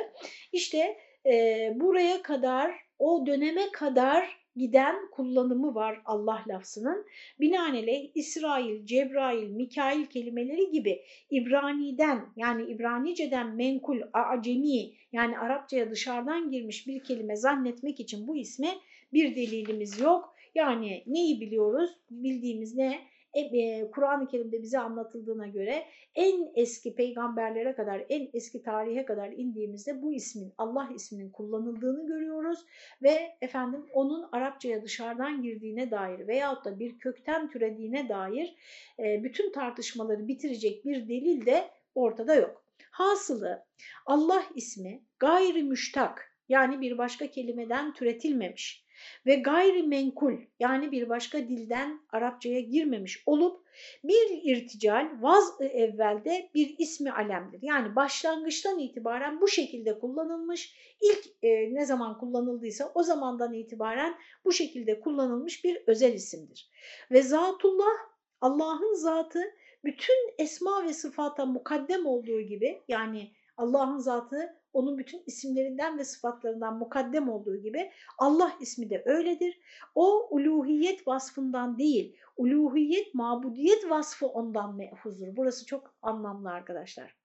[0.51, 1.33] İşte e,
[1.75, 7.05] buraya kadar o döneme kadar giden kullanımı var Allah lafzının.
[7.39, 16.87] Binaenaleyh İsrail, Cebrail, Mikail kelimeleri gibi İbrani'den yani İbranice'den menkul, acemi yani Arapçaya dışarıdan girmiş
[16.87, 18.77] bir kelime zannetmek için bu isme
[19.13, 20.35] bir delilimiz yok.
[20.55, 21.91] Yani neyi biliyoruz?
[22.09, 22.99] Bildiğimiz ne?
[23.33, 25.83] E, e, Kur'an-ı Kerim'de bize anlatıldığına göre
[26.15, 32.65] en eski peygamberlere kadar, en eski tarihe kadar indiğimizde bu ismin, Allah isminin kullanıldığını görüyoruz
[33.01, 38.55] ve efendim onun Arapçaya dışarıdan girdiğine dair veyahut da bir kökten türediğine dair
[38.99, 42.63] e, bütün tartışmaları bitirecek bir delil de ortada yok.
[42.91, 43.65] Hasılı
[44.05, 48.85] Allah ismi gayri müştak yani bir başka kelimeden türetilmemiş
[49.25, 53.65] ve gayrimenkul yani bir başka dilden Arapçaya girmemiş olup
[54.03, 57.59] bir irtical vaz evvelde bir ismi alemdir.
[57.61, 64.51] Yani başlangıçtan itibaren bu şekilde kullanılmış, ilk e, ne zaman kullanıldıysa o zamandan itibaren bu
[64.51, 66.69] şekilde kullanılmış bir özel isimdir.
[67.11, 68.11] Ve zatullah
[68.41, 69.41] Allah'ın zatı
[69.83, 76.77] bütün esma ve sıfata mukaddem olduğu gibi yani Allah'ın zatı onun bütün isimlerinden ve sıfatlarından
[76.77, 79.59] mukaddem olduğu gibi Allah ismi de öyledir.
[79.95, 85.35] O uluhiyet vasfından değil, uluhiyet, mabudiyet vasfı ondan mehfuzdur.
[85.35, 87.21] Burası çok anlamlı arkadaşlar.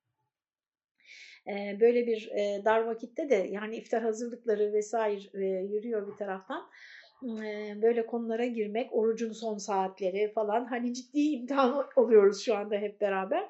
[1.49, 6.71] Ee, böyle bir e, dar vakitte de yani iftar hazırlıkları vesaire e, yürüyor bir taraftan
[7.83, 13.49] böyle konulara girmek, orucun son saatleri falan hani ciddi imtihan oluyoruz şu anda hep beraber.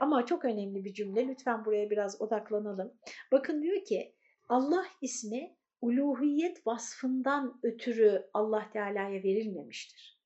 [0.00, 1.28] Ama çok önemli bir cümle.
[1.28, 2.92] Lütfen buraya biraz odaklanalım.
[3.32, 4.14] Bakın diyor ki
[4.48, 10.18] Allah ismi uluhiyet vasfından ötürü Allah Teala'ya verilmemiştir.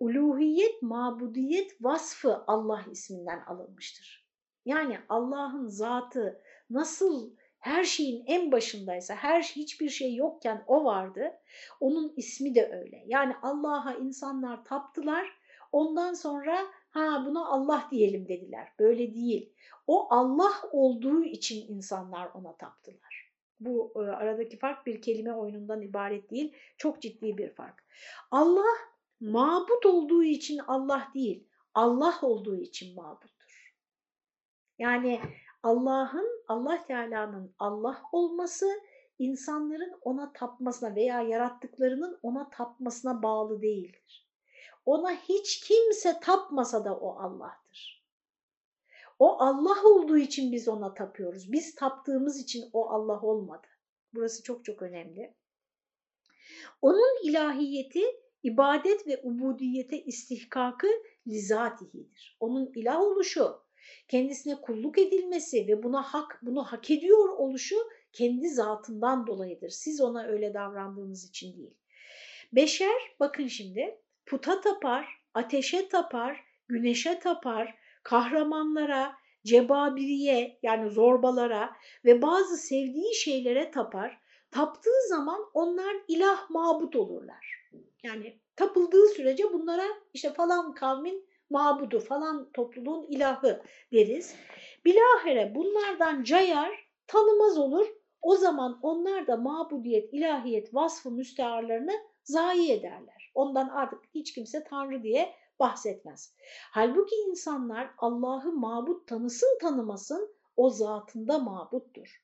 [0.00, 4.28] Uluhiyet, mabudiyet vasfı Allah isminden alınmıştır.
[4.64, 11.32] Yani Allah'ın zatı nasıl her şeyin en başındaysa, her hiçbir şey yokken o vardı.
[11.80, 13.04] Onun ismi de öyle.
[13.06, 15.38] Yani Allah'a insanlar taptılar.
[15.72, 18.72] Ondan sonra ha buna Allah diyelim dediler.
[18.78, 19.52] Böyle değil.
[19.86, 23.28] O Allah olduğu için insanlar ona taptılar.
[23.60, 26.52] Bu e, aradaki fark bir kelime oyunundan ibaret değil.
[26.76, 27.84] Çok ciddi bir fark.
[28.30, 28.74] Allah
[29.20, 31.48] mabut olduğu için Allah değil.
[31.74, 33.74] Allah olduğu için mabuttur.
[34.78, 35.20] Yani
[35.62, 38.66] Allah'ın, Allah Teala'nın Allah olması
[39.18, 44.28] insanların ona tapmasına veya yarattıklarının ona tapmasına bağlı değildir.
[44.84, 48.04] Ona hiç kimse tapmasa da o Allah'tır.
[49.18, 51.52] O Allah olduğu için biz ona tapıyoruz.
[51.52, 53.66] Biz taptığımız için o Allah olmadı.
[54.14, 55.34] Burası çok çok önemli.
[56.82, 58.04] Onun ilahiyeti
[58.42, 60.86] ibadet ve ubudiyete istihkakı
[61.26, 62.36] lizatihidir.
[62.40, 63.67] Onun ilah oluşu,
[64.08, 67.76] kendisine kulluk edilmesi ve buna hak bunu hak ediyor oluşu
[68.12, 69.68] kendi zatından dolayıdır.
[69.68, 71.74] Siz ona öyle davrandığınız için değil.
[72.52, 81.72] Beşer bakın şimdi puta tapar, ateşe tapar, güneşe tapar, kahramanlara, cebabiriye yani zorbalara
[82.04, 84.20] ve bazı sevdiği şeylere tapar.
[84.50, 87.64] Taptığı zaman onlar ilah mabut olurlar.
[88.02, 94.34] Yani tapıldığı sürece bunlara işte falan kavmin mabudu falan topluluğun ilahı deriz.
[94.84, 97.86] Bilahare bunlardan cayar, tanımaz olur.
[98.22, 101.92] O zaman onlar da mabudiyet, ilahiyet vasfı müstearlarını
[102.24, 103.30] zayi ederler.
[103.34, 106.34] Ondan artık hiç kimse Tanrı diye bahsetmez.
[106.70, 112.22] Halbuki insanlar Allah'ı mabut tanısın tanımasın o zatında mabuttur.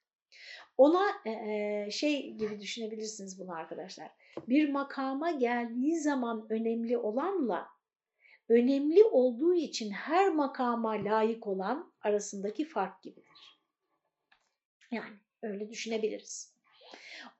[0.78, 4.10] Ona e, şey gibi düşünebilirsiniz bunu arkadaşlar.
[4.48, 7.73] Bir makama geldiği zaman önemli olanla
[8.48, 13.60] önemli olduğu için her makama layık olan arasındaki fark gibidir.
[14.90, 16.54] Yani öyle düşünebiliriz.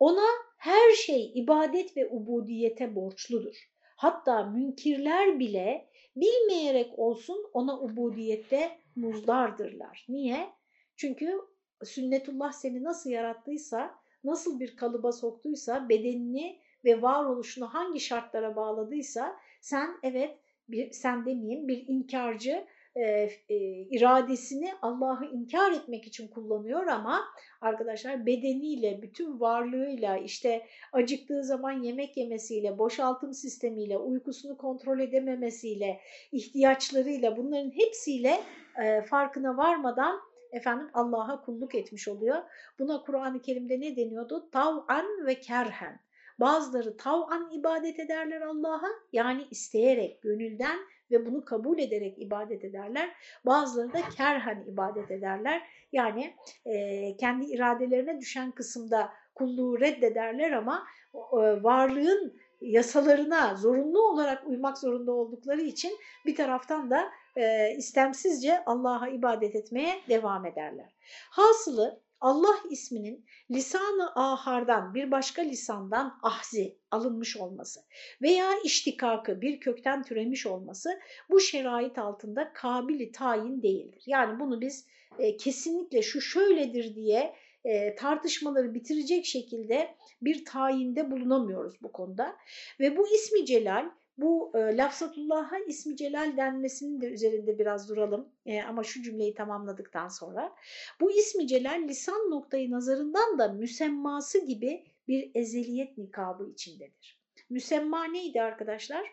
[0.00, 3.70] Ona her şey ibadet ve ubudiyete borçludur.
[3.96, 10.06] Hatta münkirler bile bilmeyerek olsun ona ubudiyette muzdardırlar.
[10.08, 10.50] Niye?
[10.96, 11.40] Çünkü
[11.84, 19.98] sünnetullah seni nasıl yarattıysa, nasıl bir kalıba soktuysa, bedenini ve varoluşunu hangi şartlara bağladıysa sen
[20.02, 22.64] evet bir sen demeyeyim bir inkarcı
[22.96, 23.56] e, e,
[23.90, 27.24] iradesini Allah'ı inkar etmek için kullanıyor ama
[27.60, 36.00] arkadaşlar bedeniyle, bütün varlığıyla, işte acıktığı zaman yemek yemesiyle, boşaltım sistemiyle, uykusunu kontrol edememesiyle,
[36.32, 38.40] ihtiyaçlarıyla bunların hepsiyle
[38.82, 40.20] e, farkına varmadan
[40.52, 42.42] efendim Allah'a kulluk etmiş oluyor.
[42.78, 44.48] Buna Kur'an-ı Kerim'de ne deniyordu?
[44.52, 46.00] Tav'an ve kerhen.
[46.40, 50.78] Bazıları tav'an ibadet ederler Allah'a yani isteyerek, gönülden
[51.10, 53.10] ve bunu kabul ederek ibadet ederler.
[53.46, 55.62] Bazıları da kerhen ibadet ederler.
[55.92, 56.34] Yani
[56.66, 65.12] e, kendi iradelerine düşen kısımda kulluğu reddederler ama e, varlığın yasalarına zorunlu olarak uymak zorunda
[65.12, 65.92] oldukları için
[66.26, 70.94] bir taraftan da e, istemsizce Allah'a ibadet etmeye devam ederler.
[71.30, 77.80] Hasılı Allah isminin lisanı ahardan bir başka lisandan ahzi alınmış olması
[78.22, 80.90] veya iştikakı bir kökten türemiş olması
[81.30, 84.02] bu şerait altında kabili tayin değildir.
[84.06, 84.86] Yani bunu biz
[85.18, 87.34] e, kesinlikle şu şöyledir diye
[87.64, 92.36] e, tartışmaları bitirecek şekilde bir tayinde bulunamıyoruz bu konuda.
[92.80, 98.62] Ve bu ismi celal bu e, lafzatullah'a ismi celal denmesinin de üzerinde biraz duralım e,
[98.62, 100.54] ama şu cümleyi tamamladıktan sonra.
[101.00, 107.20] Bu ismi celal lisan noktayı nazarından da müsemması gibi bir ezeliyet nikabı içindedir.
[107.50, 109.06] Müsemma neydi arkadaşlar?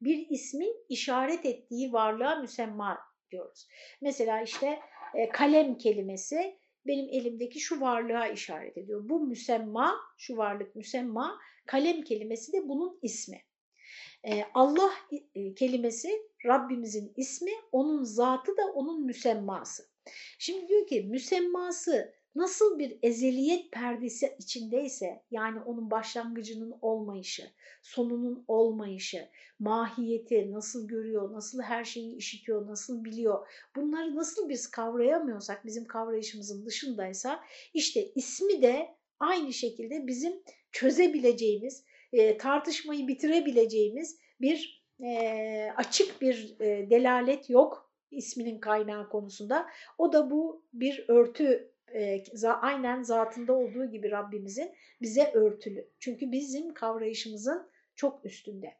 [0.00, 2.98] Bir ismin işaret ettiği varlığa müsemma
[3.30, 3.68] diyoruz.
[4.00, 4.80] Mesela işte
[5.14, 9.08] e, kalem kelimesi benim elimdeki şu varlığa işaret ediyor.
[9.08, 13.42] Bu müsemma, şu varlık müsemma, kalem kelimesi de bunun ismi.
[14.26, 14.90] Ee, Allah
[15.34, 16.10] e, kelimesi
[16.46, 19.82] Rabbimizin ismi, onun zatı da onun müsemması.
[20.38, 27.50] Şimdi diyor ki müsemması nasıl bir ezeliyet perdesi içindeyse yani onun başlangıcının olmayışı,
[27.82, 35.64] sonunun olmayışı, mahiyeti nasıl görüyor, nasıl her şeyi işitiyor, nasıl biliyor bunları nasıl biz kavrayamıyorsak
[35.66, 45.70] bizim kavrayışımızın dışındaysa işte ismi de aynı şekilde bizim çözebileceğimiz, e, tartışmayı bitirebileceğimiz bir e,
[45.76, 49.66] açık bir e, delalet yok isminin kaynağı konusunda.
[49.98, 55.88] O da bu bir örtü e, aynen zatında olduğu gibi Rabbimizin bize örtülü.
[55.98, 58.74] Çünkü bizim kavrayışımızın çok üstünde.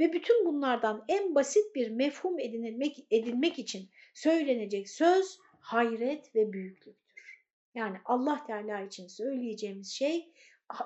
[0.00, 7.44] Ve bütün bunlardan en basit bir mefhum edinilmek, edilmek için söylenecek söz hayret ve büyüklüktür.
[7.74, 10.32] Yani Allah Teala için söyleyeceğimiz şey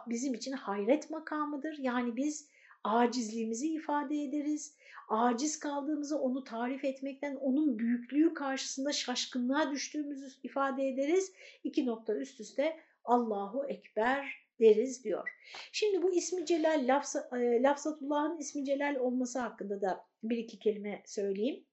[0.07, 1.79] bizim için hayret makamıdır.
[1.79, 2.49] Yani biz
[2.85, 4.75] acizliğimizi ifade ederiz.
[5.09, 11.33] Aciz kaldığımızı onu tarif etmekten, onun büyüklüğü karşısında şaşkınlığa düştüğümüzü ifade ederiz.
[11.65, 15.29] İki nokta üst üste Allahu Ekber deriz diyor.
[15.73, 21.03] Şimdi bu ismi celal, lafza, e, lafzatullah'ın ismi celal olması hakkında da bir iki kelime
[21.07, 21.65] söyleyeyim.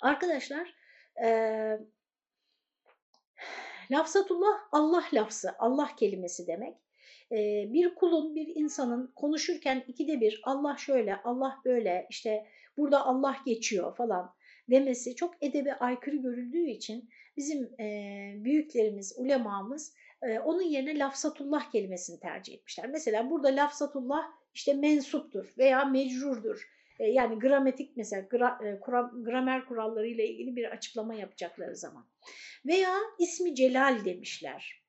[0.00, 0.74] Arkadaşlar,
[1.24, 1.28] e,
[3.90, 6.74] lafzatullah Allah lafzı, Allah kelimesi demek
[7.72, 13.96] bir kulun, bir insanın konuşurken ikide bir Allah şöyle, Allah böyle, işte burada Allah geçiyor
[13.96, 14.34] falan
[14.70, 17.70] demesi çok edebe aykırı görüldüğü için bizim
[18.44, 19.94] büyüklerimiz, ulemamız
[20.44, 22.88] onun yerine lafzatullah kelimesini tercih etmişler.
[22.88, 24.24] Mesela burada lafzatullah
[24.54, 26.73] işte mensuptur veya mecrurdur.
[26.98, 28.60] Yani gramatik mesela gra,
[29.14, 32.06] gramer kuralları ile ilgili bir açıklama yapacakları zaman.
[32.66, 34.84] Veya ismi celal demişler.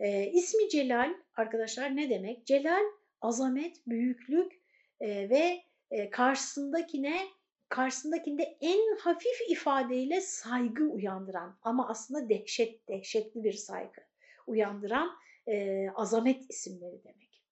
[0.00, 2.46] E, ismi Celal arkadaşlar ne demek?
[2.46, 2.84] Celal
[3.20, 4.52] azamet, büyüklük
[5.00, 7.20] e, ve e, karşısındakine
[7.68, 14.00] karşısındakinde en hafif ifadeyle saygı uyandıran ama aslında dehşet, dehşetli bir saygı
[14.46, 15.10] uyandıran
[15.48, 17.42] e, azamet isimleri demek.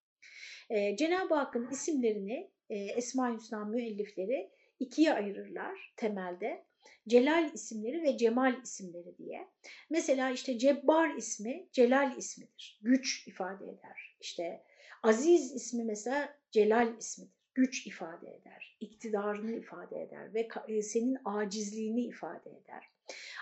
[0.70, 4.50] E, Cenab-ı Hakk'ın isimlerini e, Esma-i Hüsna müellifleri
[4.80, 6.64] ikiye ayırırlar temelde.
[7.08, 9.48] Celal isimleri ve Cemal isimleri diye.
[9.90, 12.80] Mesela işte Cebbar ismi Celal ismidir.
[12.82, 14.16] Güç ifade eder.
[14.20, 14.64] İşte
[15.02, 17.34] Aziz ismi mesela Celal ismidir.
[17.54, 22.90] Güç ifade eder, iktidarını ifade eder ve e, senin acizliğini ifade eder.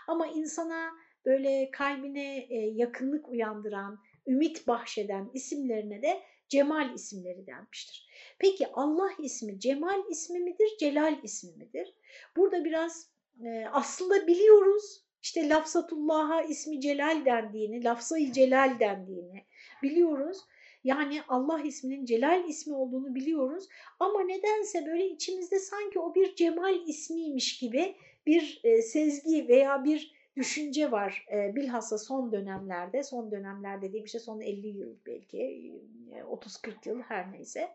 [0.08, 0.90] Ama insana
[1.24, 8.08] böyle kalbine e, yakınlık uyandıran, ümit bahşeden isimlerine de Cemal isimleri denmiştir.
[8.42, 11.94] Peki Allah ismi Cemal ismi midir, Celal ismi midir?
[12.36, 13.10] Burada biraz
[13.44, 19.44] e, aslında biliyoruz işte lafzatullah'a ismi celal dendiğini, lafzayı celal dendiğini
[19.82, 20.38] biliyoruz.
[20.84, 23.68] Yani Allah isminin celal ismi olduğunu biliyoruz
[24.00, 30.12] ama nedense böyle içimizde sanki o bir cemal ismiymiş gibi bir e, sezgi veya bir
[30.36, 31.26] düşünce var.
[31.32, 35.72] E, bilhassa son dönemlerde, son dönemler dediğim işte son 50 yıl belki,
[36.10, 37.68] 30-40 e, yıl her neyse.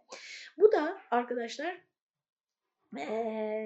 [0.57, 1.81] Bu da arkadaşlar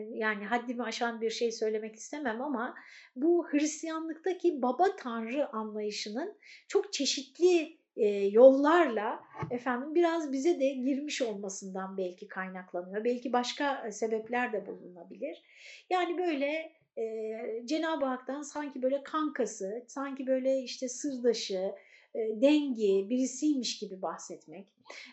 [0.10, 2.76] yani haddimi aşan bir şey söylemek istemem ama
[3.16, 6.38] bu Hristiyanlıktaki baba tanrı anlayışının
[6.68, 7.78] çok çeşitli
[8.32, 13.04] yollarla efendim biraz bize de girmiş olmasından belki kaynaklanıyor.
[13.04, 15.44] Belki başka sebepler de bulunabilir.
[15.90, 21.76] Yani böyle e, Cenab-ı Hak'tan sanki böyle kankası, sanki böyle işte sırdaşı,
[22.16, 24.68] e, dengi birisiymiş gibi bahsetmek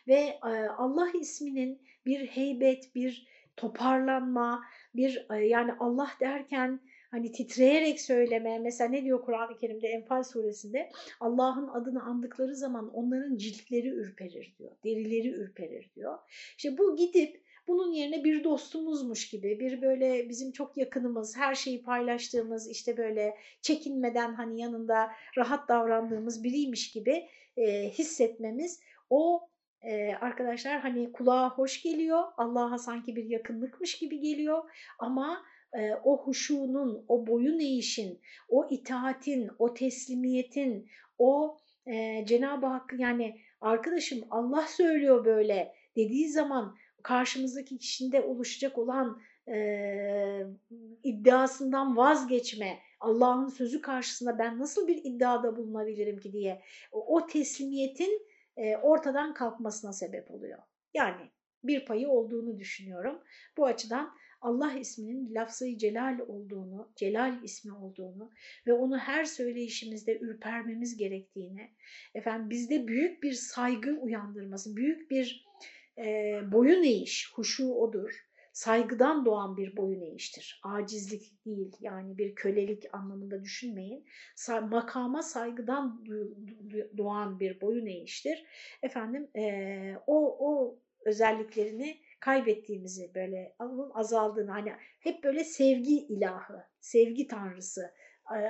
[0.08, 3.26] ve e, Allah isminin bir heybet, bir
[3.56, 4.64] toparlanma,
[4.94, 8.58] bir e, yani Allah derken hani titreyerek söyleme.
[8.58, 10.90] Mesela ne diyor Kur'an-ı Kerim'de Enfal suresinde?
[11.20, 14.72] Allah'ın adını andıkları zaman onların ciltleri ürperir diyor.
[14.84, 16.18] Derileri ürperir diyor.
[16.56, 21.82] İşte bu gidip bunun yerine bir dostumuzmuş gibi, bir böyle bizim çok yakınımız, her şeyi
[21.82, 29.48] paylaştığımız, işte böyle çekinmeden hani yanında rahat davrandığımız biriymiş gibi e, hissetmemiz o
[29.82, 35.42] ee, arkadaşlar hani kulağa hoş geliyor, Allah'a sanki bir yakınlıkmış gibi geliyor ama
[35.72, 40.88] e, o huşunun, o boyun eğişin, o itaatin, o teslimiyetin,
[41.18, 46.76] o e, Cenab-ı Hakk'ı yani arkadaşım Allah söylüyor böyle dediği zaman
[47.08, 49.56] karşımızdaki kişinde oluşacak olan e,
[51.02, 58.26] iddiasından vazgeçme, Allah'ın sözü karşısında ben nasıl bir iddiada bulunabilirim ki diye o, o teslimiyetin
[58.56, 60.58] e, ortadan kalkmasına sebep oluyor.
[60.94, 61.30] Yani
[61.64, 63.22] bir payı olduğunu düşünüyorum.
[63.56, 68.30] Bu açıdan Allah isminin lafzayı celal olduğunu, celal ismi olduğunu
[68.66, 71.70] ve onu her söyleyişimizde ürpermemiz gerektiğini,
[72.14, 75.48] efendim bizde büyük bir saygı uyandırması, büyük bir
[75.98, 78.24] e, boyun eğiş, huşu odur.
[78.52, 80.60] saygıdan doğan bir boyun eğiştir.
[80.64, 84.04] Acizlik değil yani bir kölelik anlamında düşünmeyin.
[84.36, 86.04] Sa makama saygıdan
[86.96, 88.44] doğan bir boyun eğiştir.
[88.82, 89.42] Efendim e,
[90.06, 97.90] o, o özelliklerini kaybettiğimizi böyle onun azaldığını hani hep böyle sevgi ilahı, sevgi tanrısı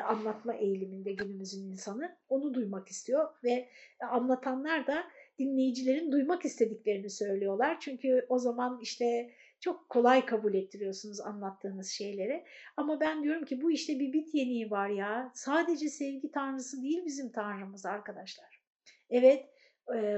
[0.05, 3.68] anlatma eğiliminde günümüzün insanı onu duymak istiyor ve
[4.11, 5.05] anlatanlar da
[5.39, 7.80] dinleyicilerin duymak istediklerini söylüyorlar.
[7.80, 9.30] Çünkü o zaman işte
[9.61, 12.45] çok kolay kabul ettiriyorsunuz anlattığınız şeyleri.
[12.76, 15.32] Ama ben diyorum ki bu işte bir bit yeniği var ya.
[15.34, 18.62] Sadece sevgi tanrısı değil bizim tanrımız arkadaşlar.
[19.11, 19.47] Evet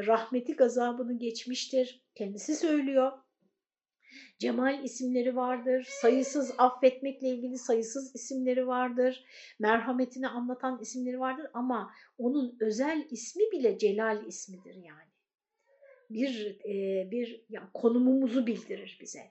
[0.07, 2.05] rahmeti gazabını geçmiştir.
[2.15, 3.13] Kendisi söylüyor.
[4.39, 9.25] Cemal isimleri vardır, sayısız affetmekle ilgili sayısız isimleri vardır,
[9.59, 15.10] merhametini anlatan isimleri vardır ama onun özel ismi bile Celal ismidir yani.
[16.11, 19.23] Bir, e, bir yani konumumuzu bildirir bize.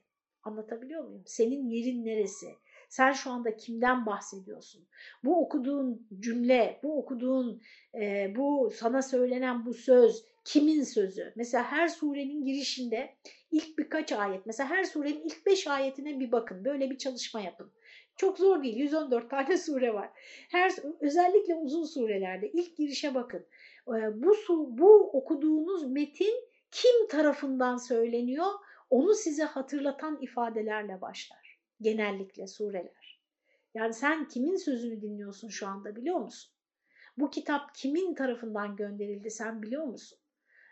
[0.43, 1.23] Anlatabiliyor muyum?
[1.25, 2.47] Senin yerin neresi?
[2.89, 4.87] Sen şu anda kimden bahsediyorsun?
[5.23, 7.61] Bu okuduğun cümle, bu okuduğun,
[8.01, 11.33] e, bu sana söylenen bu söz kimin sözü?
[11.35, 13.15] Mesela her surenin girişinde
[13.51, 16.65] ilk birkaç ayet, mesela her surenin ilk beş ayetine bir bakın.
[16.65, 17.71] Böyle bir çalışma yapın.
[18.15, 18.75] Çok zor değil.
[18.77, 20.09] 114 tane sure var.
[20.51, 20.71] Her
[21.01, 23.45] özellikle uzun surelerde ilk girişe bakın.
[23.87, 28.51] E, bu su, bu okuduğunuz metin kim tarafından söyleniyor?
[28.89, 33.19] Onu size hatırlatan ifadelerle başlar genellikle sureler.
[33.73, 36.51] Yani sen kimin sözünü dinliyorsun şu anda biliyor musun?
[37.17, 40.19] Bu kitap kimin tarafından gönderildi sen biliyor musun?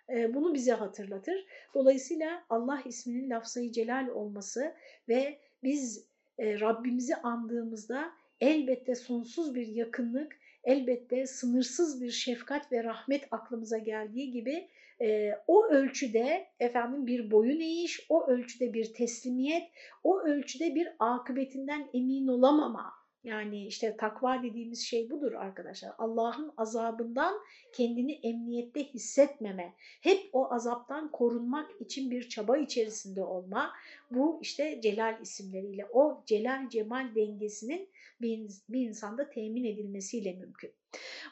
[0.09, 1.45] Ee, bunu bize hatırlatır.
[1.73, 4.75] Dolayısıyla Allah isminin lafzayı celal olması
[5.09, 13.27] ve biz e, Rabbimizi andığımızda elbette sonsuz bir yakınlık, elbette sınırsız bir şefkat ve rahmet
[13.31, 14.67] aklımıza geldiği gibi
[15.01, 19.63] e, o ölçüde efendim bir boyun eğiş, o ölçüde bir teslimiyet,
[20.03, 22.93] o ölçüde bir akıbetinden emin olamama.
[23.23, 25.91] Yani işte takva dediğimiz şey budur arkadaşlar.
[25.97, 27.33] Allah'ın azabından
[27.73, 33.73] kendini emniyette hissetmeme, hep o azaptan korunmak için bir çaba içerisinde olma.
[34.11, 37.89] Bu işte Celal isimleriyle, o Celal Cemal dengesinin
[38.21, 40.71] bir, bir insanda temin edilmesiyle mümkün.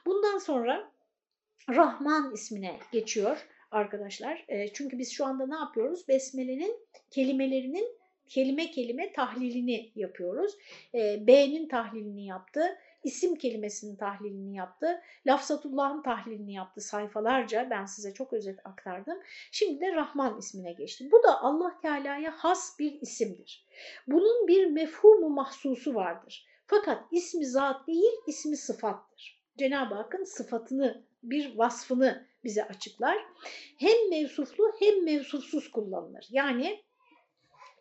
[0.06, 0.92] Bundan sonra
[1.70, 4.46] Rahman ismine geçiyor arkadaşlar.
[4.48, 6.08] E, çünkü biz şu anda ne yapıyoruz?
[6.08, 6.78] Besmele'nin
[7.12, 7.88] kelimelerinin
[8.28, 10.54] kelime kelime tahlilini yapıyoruz.
[10.94, 17.68] E, B'nin tahlilini yaptı, isim kelimesinin tahlilini yaptı, lafzatullah'ın tahlilini yaptı sayfalarca.
[17.70, 19.18] Ben size çok özet aktardım.
[19.52, 21.10] Şimdi de Rahman ismine geçtim.
[21.12, 23.66] Bu da Allah Teala'ya has bir isimdir.
[24.08, 26.46] Bunun bir mefhumu mahsusu vardır.
[26.68, 29.42] Fakat ismi zat değil, ismi sıfattır.
[29.58, 33.18] Cenab-ı Hakk'ın sıfatını, bir vasfını bize açıklar.
[33.78, 36.28] Hem mevsuflu hem mevsufsuz kullanılır.
[36.32, 36.84] Yani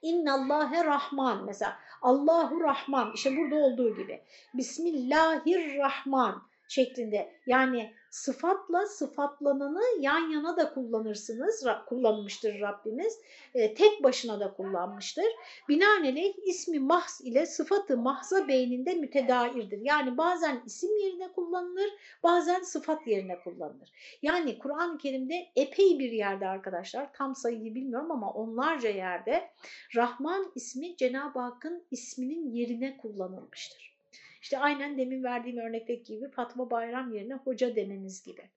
[0.03, 4.23] İnnallâhe Rahman mesela Allahu Rahman işte burada olduğu gibi
[4.55, 13.21] Bismillahirrahman şeklinde yani sıfatla sıfatlananı yan yana da kullanırsınız, kullanmıştır Rabbimiz.
[13.55, 15.25] E, tek başına da kullanmıştır.
[15.69, 19.79] Binaenaleyh ismi mahz ile sıfatı mahza beyninde mütedairdir.
[19.83, 21.91] Yani bazen isim yerine kullanılır,
[22.23, 24.19] bazen sıfat yerine kullanılır.
[24.23, 29.51] Yani Kur'an-ı Kerim'de epey bir yerde arkadaşlar, tam sayıyı bilmiyorum ama onlarca yerde
[29.97, 33.94] Rahman ismi Cenab-ı Hakk'ın isminin yerine kullanılmıştır.
[34.45, 38.51] İşte aynen demin verdiğim örnekteki gibi Fatma Bayram yerine hoca dememiz gibi.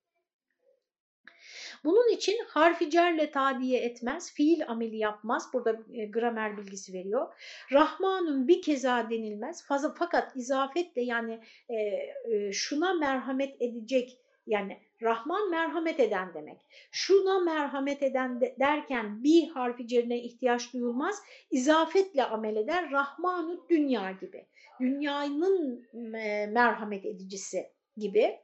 [1.83, 5.49] Bunun için harfi cerle tadiye etmez, fiil ameli yapmaz.
[5.53, 7.33] Burada e, gramer bilgisi veriyor.
[7.71, 9.65] Rahmanun bir keza denilmez.
[9.65, 16.57] Fazla, fakat izafetle yani e, e, şuna merhamet edecek yani Rahman merhamet eden demek.
[16.91, 21.21] Şuna merhamet eden de, derken bir harfi cerine ihtiyaç duyulmaz.
[21.51, 22.91] İzafetle amel eder.
[22.91, 24.47] Rahmanu dünya gibi
[24.79, 25.85] dünyanın
[26.53, 28.39] merhamet edicisi gibi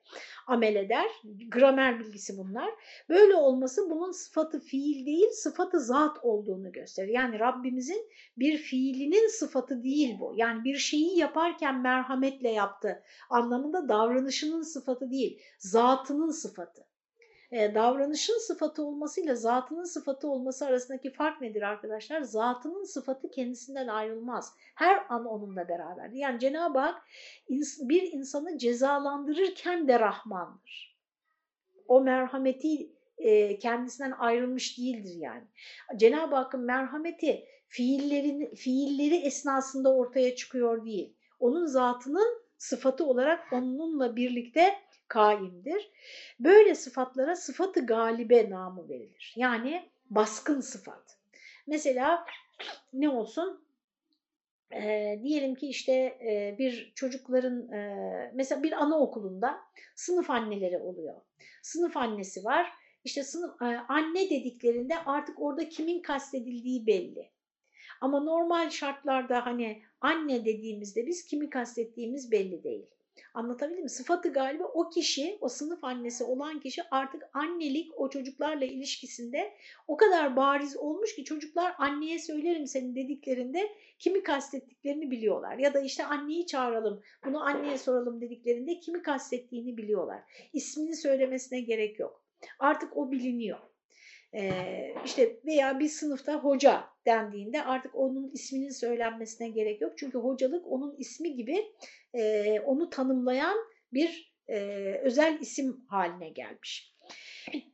[0.48, 1.10] amel eder.
[1.52, 2.70] Gramer bilgisi bunlar.
[3.10, 7.14] Böyle olması bunun sıfatı fiil değil, sıfatı zat olduğunu gösterir.
[7.14, 10.34] Yani Rabbimizin bir fiilinin sıfatı değil bu.
[10.36, 16.93] Yani bir şeyi yaparken merhametle yaptı anlamında davranışının sıfatı değil, zatının sıfatı
[17.54, 22.22] e, davranışın sıfatı olmasıyla zatının sıfatı olması arasındaki fark nedir arkadaşlar?
[22.22, 24.54] Zatının sıfatı kendisinden ayrılmaz.
[24.76, 26.18] Her an onunla beraberdir.
[26.18, 27.04] Yani Cenab-ı Hak
[27.80, 30.98] bir insanı cezalandırırken de Rahmandır.
[31.88, 35.44] O merhameti e, kendisinden ayrılmış değildir yani.
[35.98, 41.16] Cenab-ı Hakk'ın merhameti fiillerin, fiilleri esnasında ortaya çıkıyor değil.
[41.40, 44.83] Onun zatının sıfatı olarak onunla birlikte
[45.14, 45.92] kaimdir.
[46.40, 49.34] Böyle sıfatlara sıfatı galibe namı verilir.
[49.38, 51.18] Yani baskın sıfat.
[51.68, 52.26] Mesela
[52.94, 53.64] ne olsun?
[54.76, 59.60] e, diyelim ki işte e, bir çocukların e, mesela bir anaokulunda
[59.96, 61.16] sınıf anneleri oluyor.
[61.62, 62.74] Sınıf annesi var.
[63.04, 67.30] İşte sınıf e, anne dediklerinde artık orada kimin kastedildiği belli.
[68.02, 72.86] Ama normal şartlarda hani anne dediğimizde biz kimi kastettiğimiz belli değil.
[73.34, 73.90] Anlatabildim mi?
[73.90, 79.54] Sıfatı galiba o kişi, o sınıf annesi olan kişi artık annelik o çocuklarla ilişkisinde
[79.88, 85.58] o kadar bariz olmuş ki çocuklar anneye söylerim senin dediklerinde kimi kastettiklerini biliyorlar.
[85.58, 90.22] Ya da işte anneyi çağıralım, bunu anneye soralım dediklerinde kimi kastettiğini biliyorlar.
[90.54, 92.24] İsmini söylemesine gerek yok.
[92.60, 93.60] Artık o biliniyor.
[94.36, 99.94] Ee, işte veya bir sınıfta hoca dendiğinde artık onun isminin söylenmesine gerek yok.
[99.98, 101.66] Çünkü hocalık onun ismi gibi
[102.14, 103.58] e, onu tanımlayan
[103.94, 104.58] bir e,
[105.04, 106.94] özel isim haline gelmiş.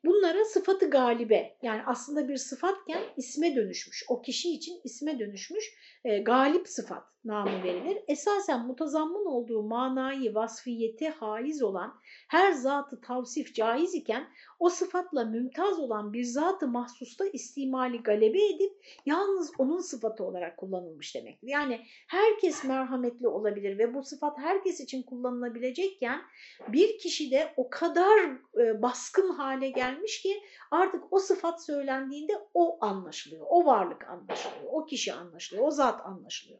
[0.09, 4.05] Bunlara sıfatı galibe yani aslında bir sıfatken isme dönüşmüş.
[4.09, 7.97] O kişi için isme dönüşmüş e, galip sıfat namı verilir.
[8.07, 11.93] Esasen mutazammın olduğu manayı, vasfiyeti haiz olan
[12.27, 14.27] her zatı tavsif caiz iken
[14.59, 18.73] o sıfatla mümtaz olan bir zatı mahsusta istimali galebe edip
[19.05, 21.47] yalnız onun sıfatı olarak kullanılmış demektir.
[21.47, 26.21] Yani herkes merhametli olabilir ve bu sıfat herkes için kullanılabilecekken
[26.67, 28.19] bir kişi de o kadar
[28.59, 34.85] e, baskın hale gelmiş ki artık o sıfat söylendiğinde o anlaşılıyor, o varlık anlaşılıyor, o
[34.85, 36.59] kişi anlaşılıyor, o zat anlaşılıyor.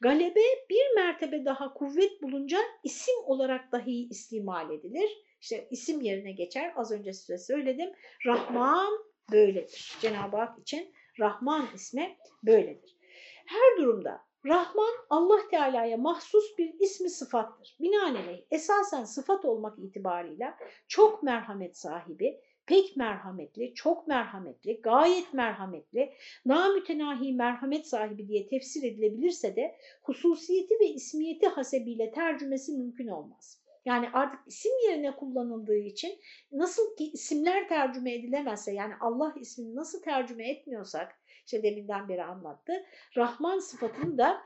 [0.00, 0.40] Galebe
[0.70, 5.10] bir mertebe daha kuvvet bulunca isim olarak dahi istimal edilir.
[5.40, 6.72] İşte isim yerine geçer.
[6.76, 7.90] Az önce size söyledim.
[8.26, 9.98] Rahman böyledir.
[10.00, 12.96] Cenab-ı Hak için Rahman ismi böyledir.
[13.46, 17.76] Her durumda Rahman Allah Teala'ya mahsus bir ismi sıfattır.
[17.80, 20.58] Binaenaleyh esasen sıfat olmak itibarıyla
[20.88, 22.40] çok merhamet sahibi,
[22.70, 26.12] pek merhametli, çok merhametli, gayet merhametli,
[26.46, 33.60] namütenahi merhamet sahibi diye tefsir edilebilirse de hususiyeti ve ismiyeti hasebiyle tercümesi mümkün olmaz.
[33.84, 36.18] Yani artık isim yerine kullanıldığı için
[36.52, 42.72] nasıl ki isimler tercüme edilemezse yani Allah ismini nasıl tercüme etmiyorsak işte deminden beri anlattı.
[43.16, 44.40] Rahman sıfatını da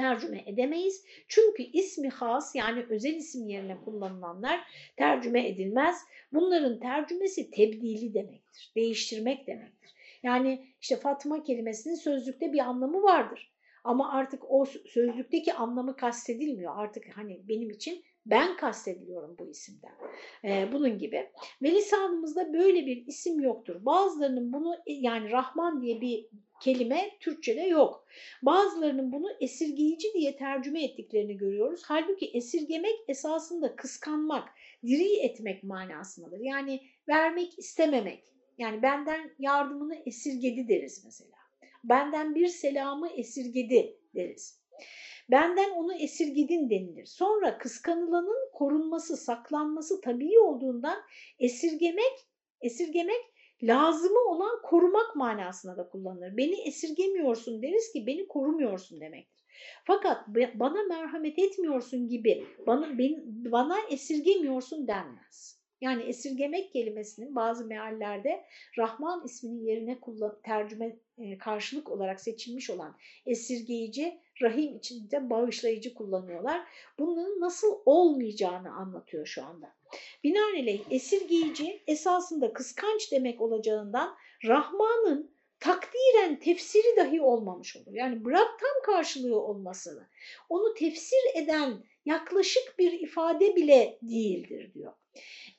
[0.00, 1.04] tercüme edemeyiz.
[1.28, 4.60] Çünkü ismi has yani özel isim yerine kullanılanlar
[4.96, 5.96] tercüme edilmez.
[6.32, 8.72] Bunların tercümesi tebdili demektir.
[8.76, 9.94] Değiştirmek demektir.
[10.22, 13.50] Yani işte Fatma kelimesinin sözlükte bir anlamı vardır.
[13.84, 16.72] Ama artık o sözlükteki anlamı kastedilmiyor.
[16.76, 19.92] Artık hani benim için ben kastediliyorum bu isimden.
[20.44, 21.30] Ee, bunun gibi.
[21.62, 23.84] Ve lisanımızda böyle bir isim yoktur.
[23.84, 26.26] Bazılarının bunu yani Rahman diye bir
[26.60, 28.06] kelime Türkçe'de yok.
[28.42, 31.82] Bazılarının bunu esirgeyici diye tercüme ettiklerini görüyoruz.
[31.84, 34.48] Halbuki esirgemek esasında kıskanmak,
[34.82, 36.40] diri etmek manasındadır.
[36.40, 38.24] Yani vermek istememek.
[38.58, 41.36] Yani benden yardımını esirgedi deriz mesela.
[41.84, 44.60] Benden bir selamı esirgedi deriz.
[45.30, 47.06] Benden onu esirgedin denilir.
[47.06, 50.98] Sonra kıskanılanın korunması, saklanması tabii olduğundan
[51.38, 52.28] esirgemek,
[52.60, 53.24] esirgemek
[53.62, 56.36] lazımı olan korumak manasına da kullanılır.
[56.36, 59.44] Beni esirgemiyorsun deriz ki beni korumuyorsun demektir.
[59.84, 65.59] Fakat bana merhamet etmiyorsun gibi bana, beni, bana esirgemiyorsun denmez.
[65.80, 68.44] Yani esirgemek kelimesinin bazı meallerde
[68.78, 76.60] Rahman isminin yerine kullan, tercüme e, karşılık olarak seçilmiş olan esirgeyici, rahim içinde bağışlayıcı kullanıyorlar.
[76.98, 79.72] Bunun nasıl olmayacağını anlatıyor şu anda.
[80.24, 87.92] Binaenaleyh esirgeyici esasında kıskanç demek olacağından Rahman'ın takdiren tefsiri dahi olmamış olur.
[87.92, 90.08] Yani bırak tam karşılığı olmasını.
[90.48, 94.92] Onu tefsir eden yaklaşık bir ifade bile değildir diyor.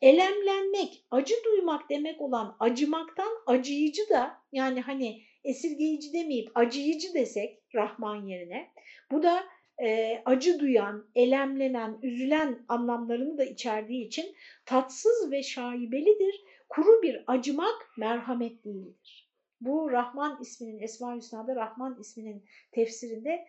[0.01, 8.25] Elemlenmek, acı duymak demek olan acımaktan acıyıcı da yani hani esirgeyici demeyip acıyıcı desek Rahman
[8.25, 8.71] yerine
[9.11, 9.43] bu da
[9.83, 14.35] e, acı duyan, elemlenen, üzülen anlamlarını da içerdiği için
[14.65, 16.43] tatsız ve şaibelidir.
[16.69, 19.31] Kuru bir acımak merhamet değildir.
[19.61, 23.45] Bu Rahman isminin, Esma Hüsna'da Rahman isminin tefsirinde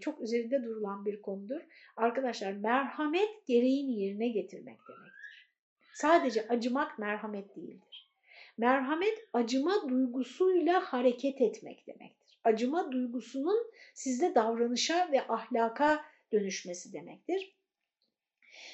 [0.00, 1.60] çok üzerinde durulan bir konudur.
[1.96, 5.48] Arkadaşlar merhamet gereğini yerine getirmek demektir.
[5.94, 8.10] Sadece acımak merhamet değildir.
[8.58, 12.38] Merhamet acıma duygusuyla hareket etmek demektir.
[12.44, 17.56] Acıma duygusunun sizde davranışa ve ahlaka dönüşmesi demektir.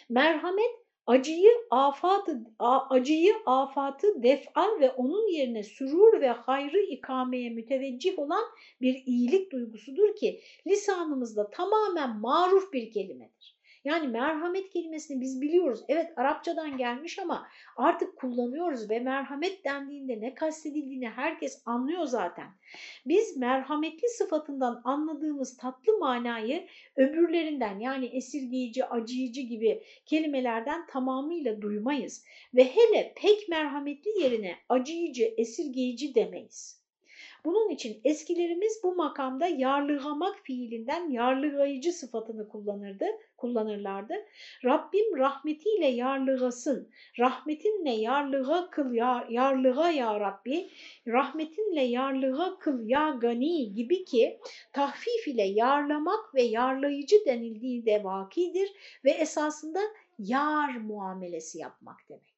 [0.08, 2.40] Merhamet acıyı afatı
[2.90, 8.44] acıyı afatı def'a ve onun yerine sürur ve hayrı ikameye müteveccih olan
[8.80, 13.53] bir iyilik duygusudur ki lisanımızda tamamen maruf bir kelimedir.
[13.84, 15.80] Yani merhamet kelimesini biz biliyoruz.
[15.88, 22.46] Evet Arapçadan gelmiş ama artık kullanıyoruz ve merhamet dendiğinde ne kastedildiğini herkes anlıyor zaten.
[23.06, 26.66] Biz merhametli sıfatından anladığımız tatlı manayı
[26.96, 32.24] öbürlerinden yani esirgeyici, acıyıcı gibi kelimelerden tamamıyla duymayız.
[32.54, 36.83] Ve hele pek merhametli yerine acıyıcı, esirgeyici demeyiz.
[37.44, 44.14] Bunun için eskilerimiz bu makamda yarlıgamak fiilinden yarlıgayıcı sıfatını kullanırdı, kullanırlardı.
[44.64, 50.70] Rabbim rahmetiyle yarlıgasın, rahmetinle yarlıga kıl ya, yarlıga ya Rabbi,
[51.08, 54.38] rahmetinle yarlıga kıl ya gani gibi ki
[54.72, 58.72] tahfif ile yarlamak ve yarlayıcı denildiği de vakidir
[59.04, 59.80] ve esasında
[60.18, 62.34] yar muamelesi yapmak demek.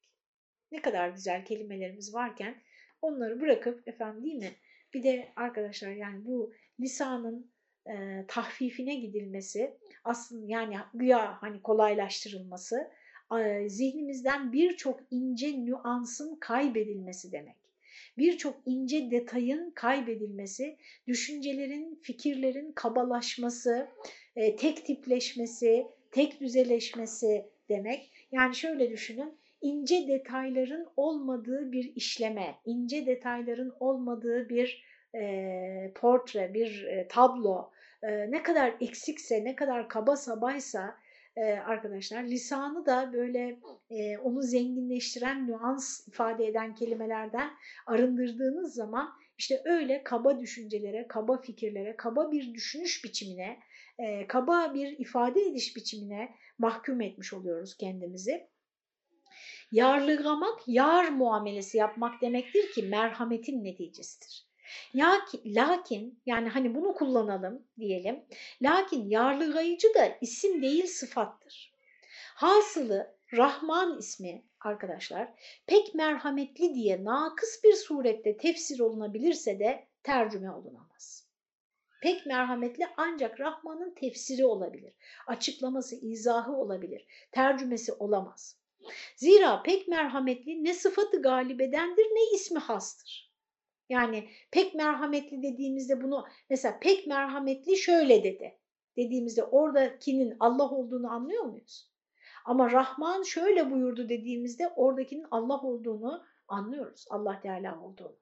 [0.71, 2.55] Ne kadar güzel kelimelerimiz varken
[3.01, 4.51] onları bırakıp efendim değil mi?
[4.93, 7.51] Bir de arkadaşlar yani bu lisanın
[7.89, 12.91] e, tahfifine gidilmesi aslında yani güya hani kolaylaştırılması
[13.39, 17.55] e, zihnimizden birçok ince nüansın kaybedilmesi demek.
[18.17, 20.77] Birçok ince detayın kaybedilmesi,
[21.07, 23.87] düşüncelerin, fikirlerin kabalaşması,
[24.35, 28.11] e, tek tipleşmesi, tek düzeleşmesi demek.
[28.31, 34.83] Yani şöyle düşünün, ince detayların olmadığı bir işleme, ince detayların olmadığı bir
[35.15, 37.71] e, portre, bir e, tablo
[38.03, 40.95] e, ne kadar eksikse, ne kadar kaba sabaysa
[41.35, 43.59] e, arkadaşlar lisanı da böyle
[43.89, 47.49] e, onu zenginleştiren, nüans ifade eden kelimelerden
[47.85, 53.59] arındırdığınız zaman işte öyle kaba düşüncelere, kaba fikirlere, kaba bir düşünüş biçimine,
[53.99, 58.47] e, kaba bir ifade ediş biçimine mahkum etmiş oluyoruz kendimizi.
[59.71, 64.47] Yarlıgamak, yar muamelesi yapmak demektir ki merhametin neticesidir.
[65.45, 68.25] Lakin yani hani bunu kullanalım diyelim.
[68.61, 71.73] Lakin yarlıgayıcı da isim değil sıfattır.
[72.35, 75.33] Hasılı Rahman ismi arkadaşlar
[75.65, 81.27] pek merhametli diye nakıs bir surette tefsir olunabilirse de tercüme olunamaz.
[82.01, 84.93] Pek merhametli ancak Rahman'ın tefsiri olabilir,
[85.27, 88.57] açıklaması, izahı olabilir, tercümesi olamaz.
[89.15, 93.33] Zira pek merhametli ne sıfatı galibedendir ne ismi hastır.
[93.89, 98.59] Yani pek merhametli dediğimizde bunu mesela pek merhametli şöyle dedi
[98.97, 101.91] dediğimizde oradakinin Allah olduğunu anlıyor muyuz?
[102.45, 107.05] Ama Rahman şöyle buyurdu dediğimizde oradakinin Allah olduğunu anlıyoruz.
[107.09, 108.17] Allah Teala olduğunu.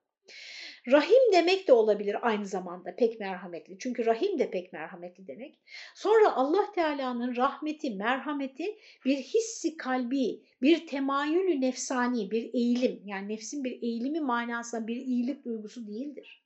[0.88, 3.78] Rahim demek de olabilir aynı zamanda pek merhametli.
[3.80, 5.60] Çünkü rahim de pek merhametli demek.
[5.96, 13.02] Sonra Allah Teala'nın rahmeti, merhameti bir hissi kalbi, bir temayülü nefsani, bir eğilim.
[13.06, 16.46] Yani nefsin bir eğilimi manasında bir iyilik duygusu değildir.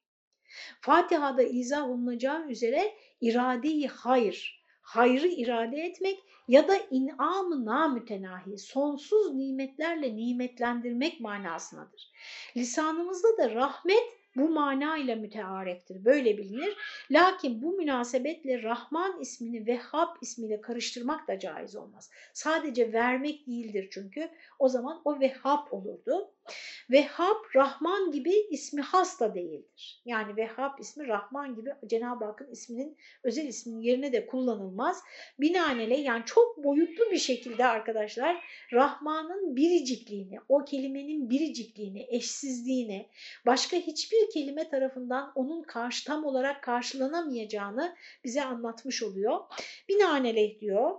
[0.81, 4.58] Fatiha'da izah olunacağı üzere iradeyi hayır,
[4.89, 12.11] hayrı irade etmek ya da inam-ı namütenahi, sonsuz nimetlerle nimetlendirmek manasındadır.
[12.57, 16.05] Lisanımızda da rahmet bu mana ile müteareftir.
[16.05, 16.77] Böyle bilinir.
[17.11, 22.11] Lakin bu münasebetle Rahman ismini Vehhab ismiyle karıştırmak da caiz olmaz.
[22.33, 24.29] Sadece vermek değildir çünkü.
[24.59, 26.31] O zaman o Vehhab olurdu.
[26.91, 30.01] Vehhab Rahman gibi ismi has da değildir.
[30.05, 35.01] Yani Vehhab ismi Rahman gibi Cenab-ı Hakk'ın isminin özel isminin yerine de kullanılmaz.
[35.39, 43.09] Binaenaleyh yani çok boyutlu bir şekilde arkadaşlar Rahman'ın biricikliğini, o kelimenin biricikliğini, eşsizliğini,
[43.45, 49.39] başka hiçbir kelime tarafından onun karşı tam olarak karşılanamayacağını bize anlatmış oluyor.
[49.89, 50.91] Binaenaleyh diyor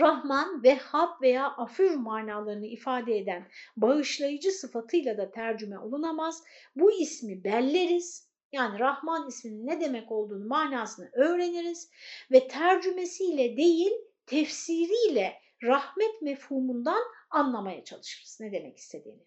[0.00, 6.42] Rahman, Vehhab veya Afüv manalarını ifade eden bağışlayıcı sıfatıyla da tercüme olunamaz.
[6.76, 8.30] Bu ismi belleriz.
[8.52, 11.90] Yani Rahman isminin ne demek olduğunu manasını öğreniriz
[12.30, 13.92] ve tercümesiyle değil
[14.26, 19.26] tefsiriyle rahmet mefhumundan anlamaya çalışırız ne demek istediğini.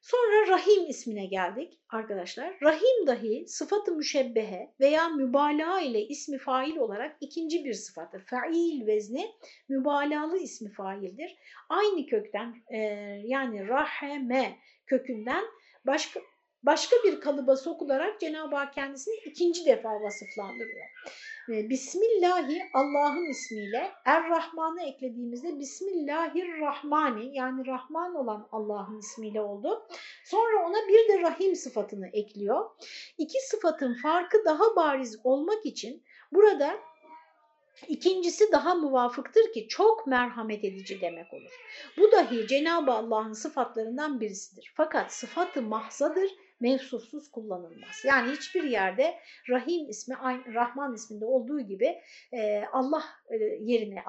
[0.00, 2.54] Sonra Rahim ismine geldik arkadaşlar.
[2.62, 8.20] Rahim dahi sıfatı müşebbehe veya mübalağa ile ismi fail olarak ikinci bir sıfattır.
[8.20, 9.34] Fail vezni
[9.68, 11.36] mübalağalı ismi faildir.
[11.68, 12.78] Aynı kökten e,
[13.24, 15.44] yani raheme kökünden
[15.86, 16.20] başka
[16.62, 20.86] başka bir kalıba sokularak Cenab-ı Hak kendisini ikinci defa vasıflandırıyor.
[21.48, 29.86] Bismillahi Allah'ın ismiyle Er-Rahman'ı eklediğimizde Bismillahirrahmani yani Rahman olan Allah'ın ismiyle oldu.
[30.24, 32.70] Sonra ona bir de Rahim sıfatını ekliyor.
[33.18, 36.02] İki sıfatın farkı daha bariz olmak için
[36.32, 36.78] burada
[37.88, 41.60] İkincisi daha muvafıktır ki çok merhamet edici demek olur.
[41.96, 44.72] Bu dahi Cenab-ı Allah'ın sıfatlarından birisidir.
[44.76, 46.30] Fakat sıfatı mahzadır
[46.60, 48.04] mevsufsuz kullanılmaz.
[48.04, 50.14] Yani hiçbir yerde Rahim ismi
[50.54, 52.00] Rahman isminde olduğu gibi
[52.32, 54.04] e, Allah e, yerine,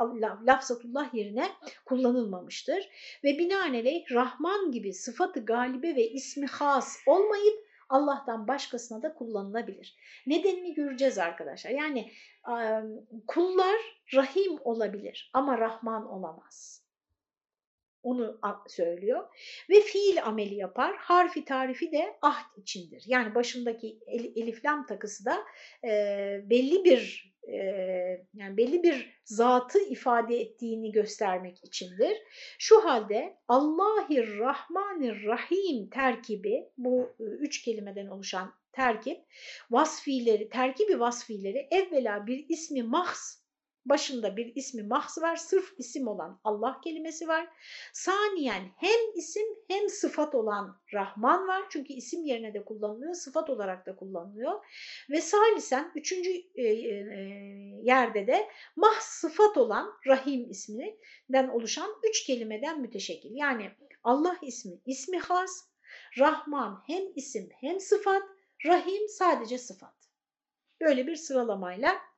[0.48, 1.50] lafzatullah yerine
[1.86, 2.90] kullanılmamıştır.
[3.24, 9.96] Ve binaenaleyh Rahman gibi sıfatı galibe ve ismi has olmayıp Allah'tan başkasına da kullanılabilir.
[10.28, 11.72] Nedenini göreceğiz arkadaşlar.
[11.72, 12.12] Yani
[13.28, 13.76] kullar
[14.14, 16.81] Rahim olabilir ama Rahman olamaz.
[18.04, 19.28] Onu söylüyor.
[19.70, 20.96] Ve fiil ameli yapar.
[20.98, 23.04] Harfi tarifi de ahd içindir.
[23.08, 24.00] Yani başındaki
[24.36, 25.38] eliflam takısı da
[25.88, 25.92] e,
[26.50, 27.58] belli bir e,
[28.34, 32.18] yani belli bir zatı ifade ettiğini göstermek içindir.
[32.60, 39.22] Şu halde Allahir Rahmanir Rahim terkibi bu e, üç kelimeden oluşan terkip
[39.72, 43.41] vasfileri, terkibi vasfileri evvela bir ismi mahs
[43.86, 47.48] Başında bir ismi mahz var, sırf isim olan Allah kelimesi var.
[47.94, 51.64] Saniyen hem isim hem sıfat olan Rahman var.
[51.70, 54.66] Çünkü isim yerine de kullanılıyor, sıfat olarak da kullanılıyor.
[55.10, 56.92] Ve salisen üçüncü e, e,
[57.84, 63.32] yerde de mahz sıfat olan Rahim isminden oluşan üç kelimeden müteşekkil.
[63.34, 63.72] Yani
[64.04, 65.52] Allah ismi, ismi has,
[66.20, 68.24] Rahman hem isim hem sıfat,
[68.66, 69.94] Rahim sadece sıfat.
[70.82, 72.11] Böyle bir sıralamayla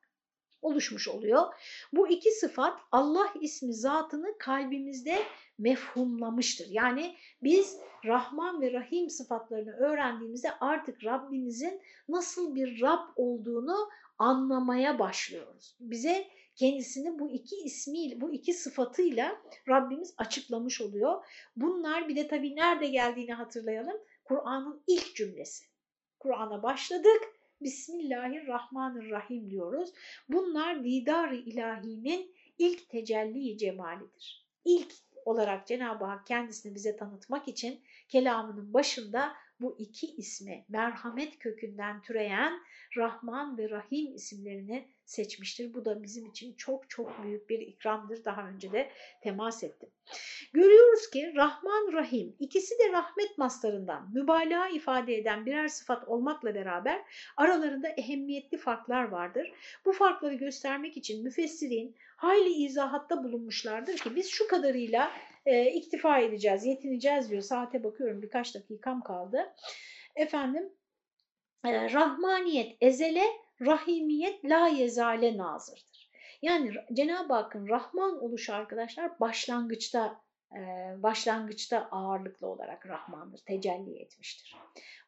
[0.64, 1.54] oluşmuş oluyor.
[1.94, 5.24] Bu iki sıfat Allah ismi zatını kalbimizde
[5.58, 6.68] mefhumlamıştır.
[6.70, 15.78] Yani biz Rahman ve Rahim sıfatlarını öğrendiğimizde artık Rabbimizin nasıl bir Rab olduğunu anlamaya başlıyoruz.
[15.80, 21.26] Bize kendisini bu iki ismiyle, bu iki sıfatıyla Rabbimiz açıklamış oluyor.
[21.56, 23.98] Bunlar bir de tabii nerede geldiğini hatırlayalım.
[24.24, 25.66] Kur'an'ın ilk cümlesi.
[26.20, 27.22] Kur'an'a başladık
[27.64, 29.94] Bismillahirrahmanirrahim diyoruz.
[30.30, 34.46] Bunlar didar-ı ilahinin ilk tecelli cemalidir.
[34.66, 34.94] İlk
[35.26, 42.60] olarak Cenab-ı Hak kendisini bize tanıtmak için kelamının başında bu iki ismi merhamet kökünden türeyen
[42.98, 45.74] Rahman ve Rahim isimlerini seçmiştir.
[45.74, 48.26] Bu da bizim için çok çok büyük bir ikramdır.
[48.26, 48.90] Daha önce de
[49.22, 49.90] temas ettim.
[50.54, 57.02] Görüyoruz ki Rahman, Rahim ikisi de rahmet maslarından mübalağa ifade eden birer sıfat olmakla beraber
[57.38, 59.52] aralarında ehemmiyetli farklar vardır.
[59.86, 65.12] Bu farkları göstermek için müfessirin hayli izahatta bulunmuşlardır ki biz şu kadarıyla
[65.46, 67.42] e, iktifa edeceğiz, yetineceğiz diyor.
[67.42, 69.54] Saate bakıyorum birkaç dakikam kaldı.
[70.16, 70.74] Efendim,
[71.66, 73.24] e, Rahmaniyet ezele,
[73.62, 76.12] Rahimiyet la yezale nazırdır.
[76.42, 80.24] Yani Cenab-ı Hakk'ın Rahman oluşu arkadaşlar başlangıçta
[80.98, 84.56] başlangıçta ağırlıklı olarak Rahman'dır, tecelli etmiştir.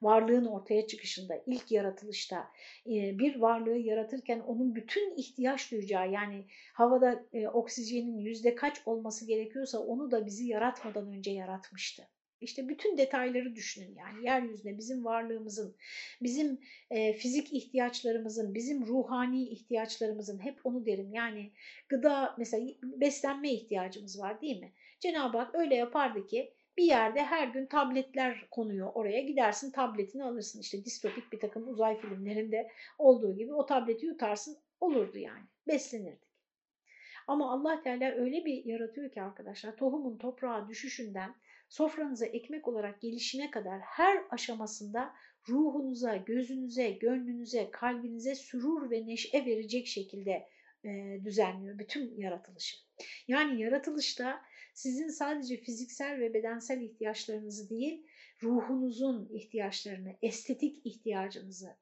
[0.02, 2.48] Varlığın ortaya çıkışında, ilk yaratılışta
[2.86, 10.12] bir varlığı yaratırken onun bütün ihtiyaç duyacağı yani havada oksijenin yüzde kaç olması gerekiyorsa onu
[10.12, 12.08] da bizi yaratmadan önce yaratmıştı.
[12.46, 15.76] İşte bütün detayları düşünün yani yeryüzünde bizim varlığımızın,
[16.22, 16.60] bizim
[16.91, 21.14] e, fizik ihtiyaçlarımızın, bizim ruhani ihtiyaçlarımızın hep onu derim.
[21.14, 21.52] Yani
[21.89, 24.74] gıda mesela beslenme ihtiyacımız var değil mi?
[25.00, 30.62] Cenab-ı Hak öyle yapardı ki bir yerde her gün tabletler konuyor oraya gidersin tabletini alırsın
[30.62, 36.36] işte distopik bir takım uzay filmlerinde olduğu gibi o tableti yutarsın olurdu yani beslenirdik.
[37.28, 41.36] Ama Allah Teala öyle bir yaratıyor ki arkadaşlar tohumun toprağa düşüşünden
[41.70, 45.13] sofranıza ekmek olarak gelişine kadar her aşamasında
[45.49, 50.49] ruhunuza, gözünüze, gönlünüze, kalbinize sürur ve neşe verecek şekilde
[50.86, 52.78] e, düzenliyor bütün yaratılışı.
[53.28, 54.41] Yani yaratılışta
[54.74, 58.05] sizin sadece fiziksel ve bedensel ihtiyaçlarınızı değil,
[58.43, 61.78] ruhunuzun ihtiyaçlarını, estetik ihtiyacınızı,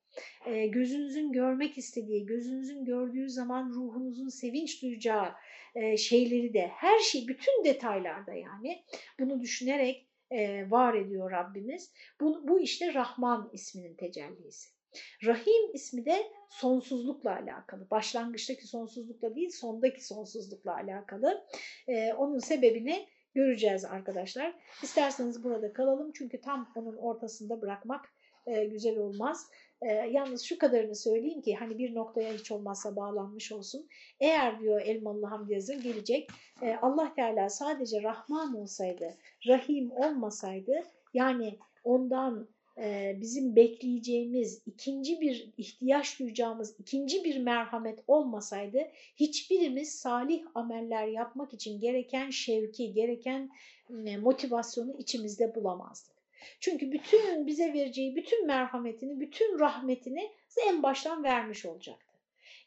[0.45, 5.31] e, gözünüzün görmek istediği, gözünüzün gördüğü zaman ruhunuzun sevinç duyacağı
[5.75, 8.83] e, şeyleri de, her şey, bütün detaylarda yani
[9.19, 11.93] bunu düşünerek e, var ediyor Rabbimiz.
[12.21, 14.73] Bu, bu işte Rahman isminin tecellisi.
[15.25, 17.89] Rahim ismi de sonsuzlukla alakalı.
[17.89, 21.45] Başlangıçtaki sonsuzlukla değil, sondaki sonsuzlukla alakalı.
[21.87, 24.55] Ee, onun sebebini göreceğiz arkadaşlar.
[24.83, 28.13] İsterseniz burada kalalım çünkü tam onun ortasında bırakmak
[28.45, 29.47] e, güzel olmaz.
[29.87, 33.87] E, yalnız şu kadarını söyleyeyim ki hani bir noktaya hiç olmazsa bağlanmış olsun.
[34.19, 36.29] Eğer diyor Elmalı Hamdi Yazır gelecek
[36.61, 39.17] e, Allah Teala sadece Rahman olsaydı,
[39.47, 42.47] Rahim olmasaydı yani ondan
[43.21, 48.79] bizim bekleyeceğimiz, ikinci bir ihtiyaç duyacağımız ikinci bir merhamet olmasaydı
[49.15, 53.49] hiçbirimiz salih ameller yapmak için gereken şevki, gereken
[54.21, 56.12] motivasyonu içimizde bulamazdık.
[56.59, 60.31] Çünkü bütün bize vereceği bütün merhametini, bütün rahmetini
[60.67, 62.13] en baştan vermiş olacaktı.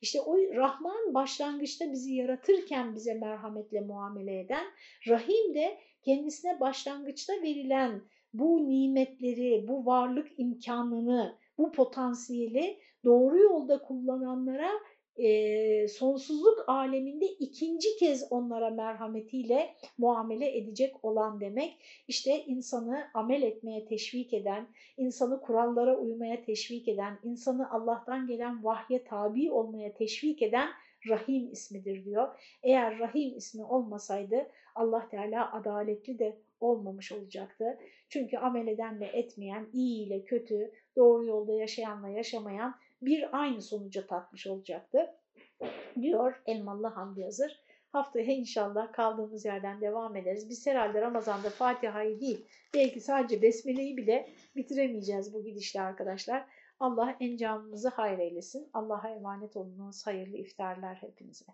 [0.03, 4.65] İşte o Rahman başlangıçta bizi yaratırken bize merhametle muamele eden,
[5.09, 8.03] Rahim de kendisine başlangıçta verilen
[8.33, 14.71] bu nimetleri, bu varlık imkanını, bu potansiyeli doğru yolda kullananlara
[15.19, 21.77] e, sonsuzluk aleminde ikinci kez onlara merhametiyle muamele edecek olan demek.
[22.09, 29.05] İşte insanı amel etmeye teşvik eden, insanı kurallara uymaya teşvik eden, insanı Allah'tan gelen vahye
[29.05, 30.69] tabi olmaya teşvik eden
[31.09, 32.29] Rahim ismidir diyor.
[32.63, 37.79] Eğer Rahim ismi olmasaydı Allah Teala adaletli de olmamış olacaktı.
[38.09, 44.47] Çünkü amel edenle etmeyen, iyi ile kötü, doğru yolda yaşayanla yaşamayan bir aynı sonuca tatmış
[44.47, 45.15] olacaktı.
[46.03, 47.61] Diyor Elmalı Hamdi Yazır.
[47.93, 50.51] Haftaya inşallah kaldığımız yerden devam ederiz.
[50.51, 56.47] Biz herhalde Ramazan'da Fatiha'yı değil, belki sadece Besmele'yi bile bitiremeyeceğiz bu gidişle arkadaşlar.
[56.81, 58.71] Allah encamımızı hayır eylesin.
[58.73, 60.07] Allah'a emanet olunuz.
[60.07, 61.45] Hayırlı iftarlar hepinize.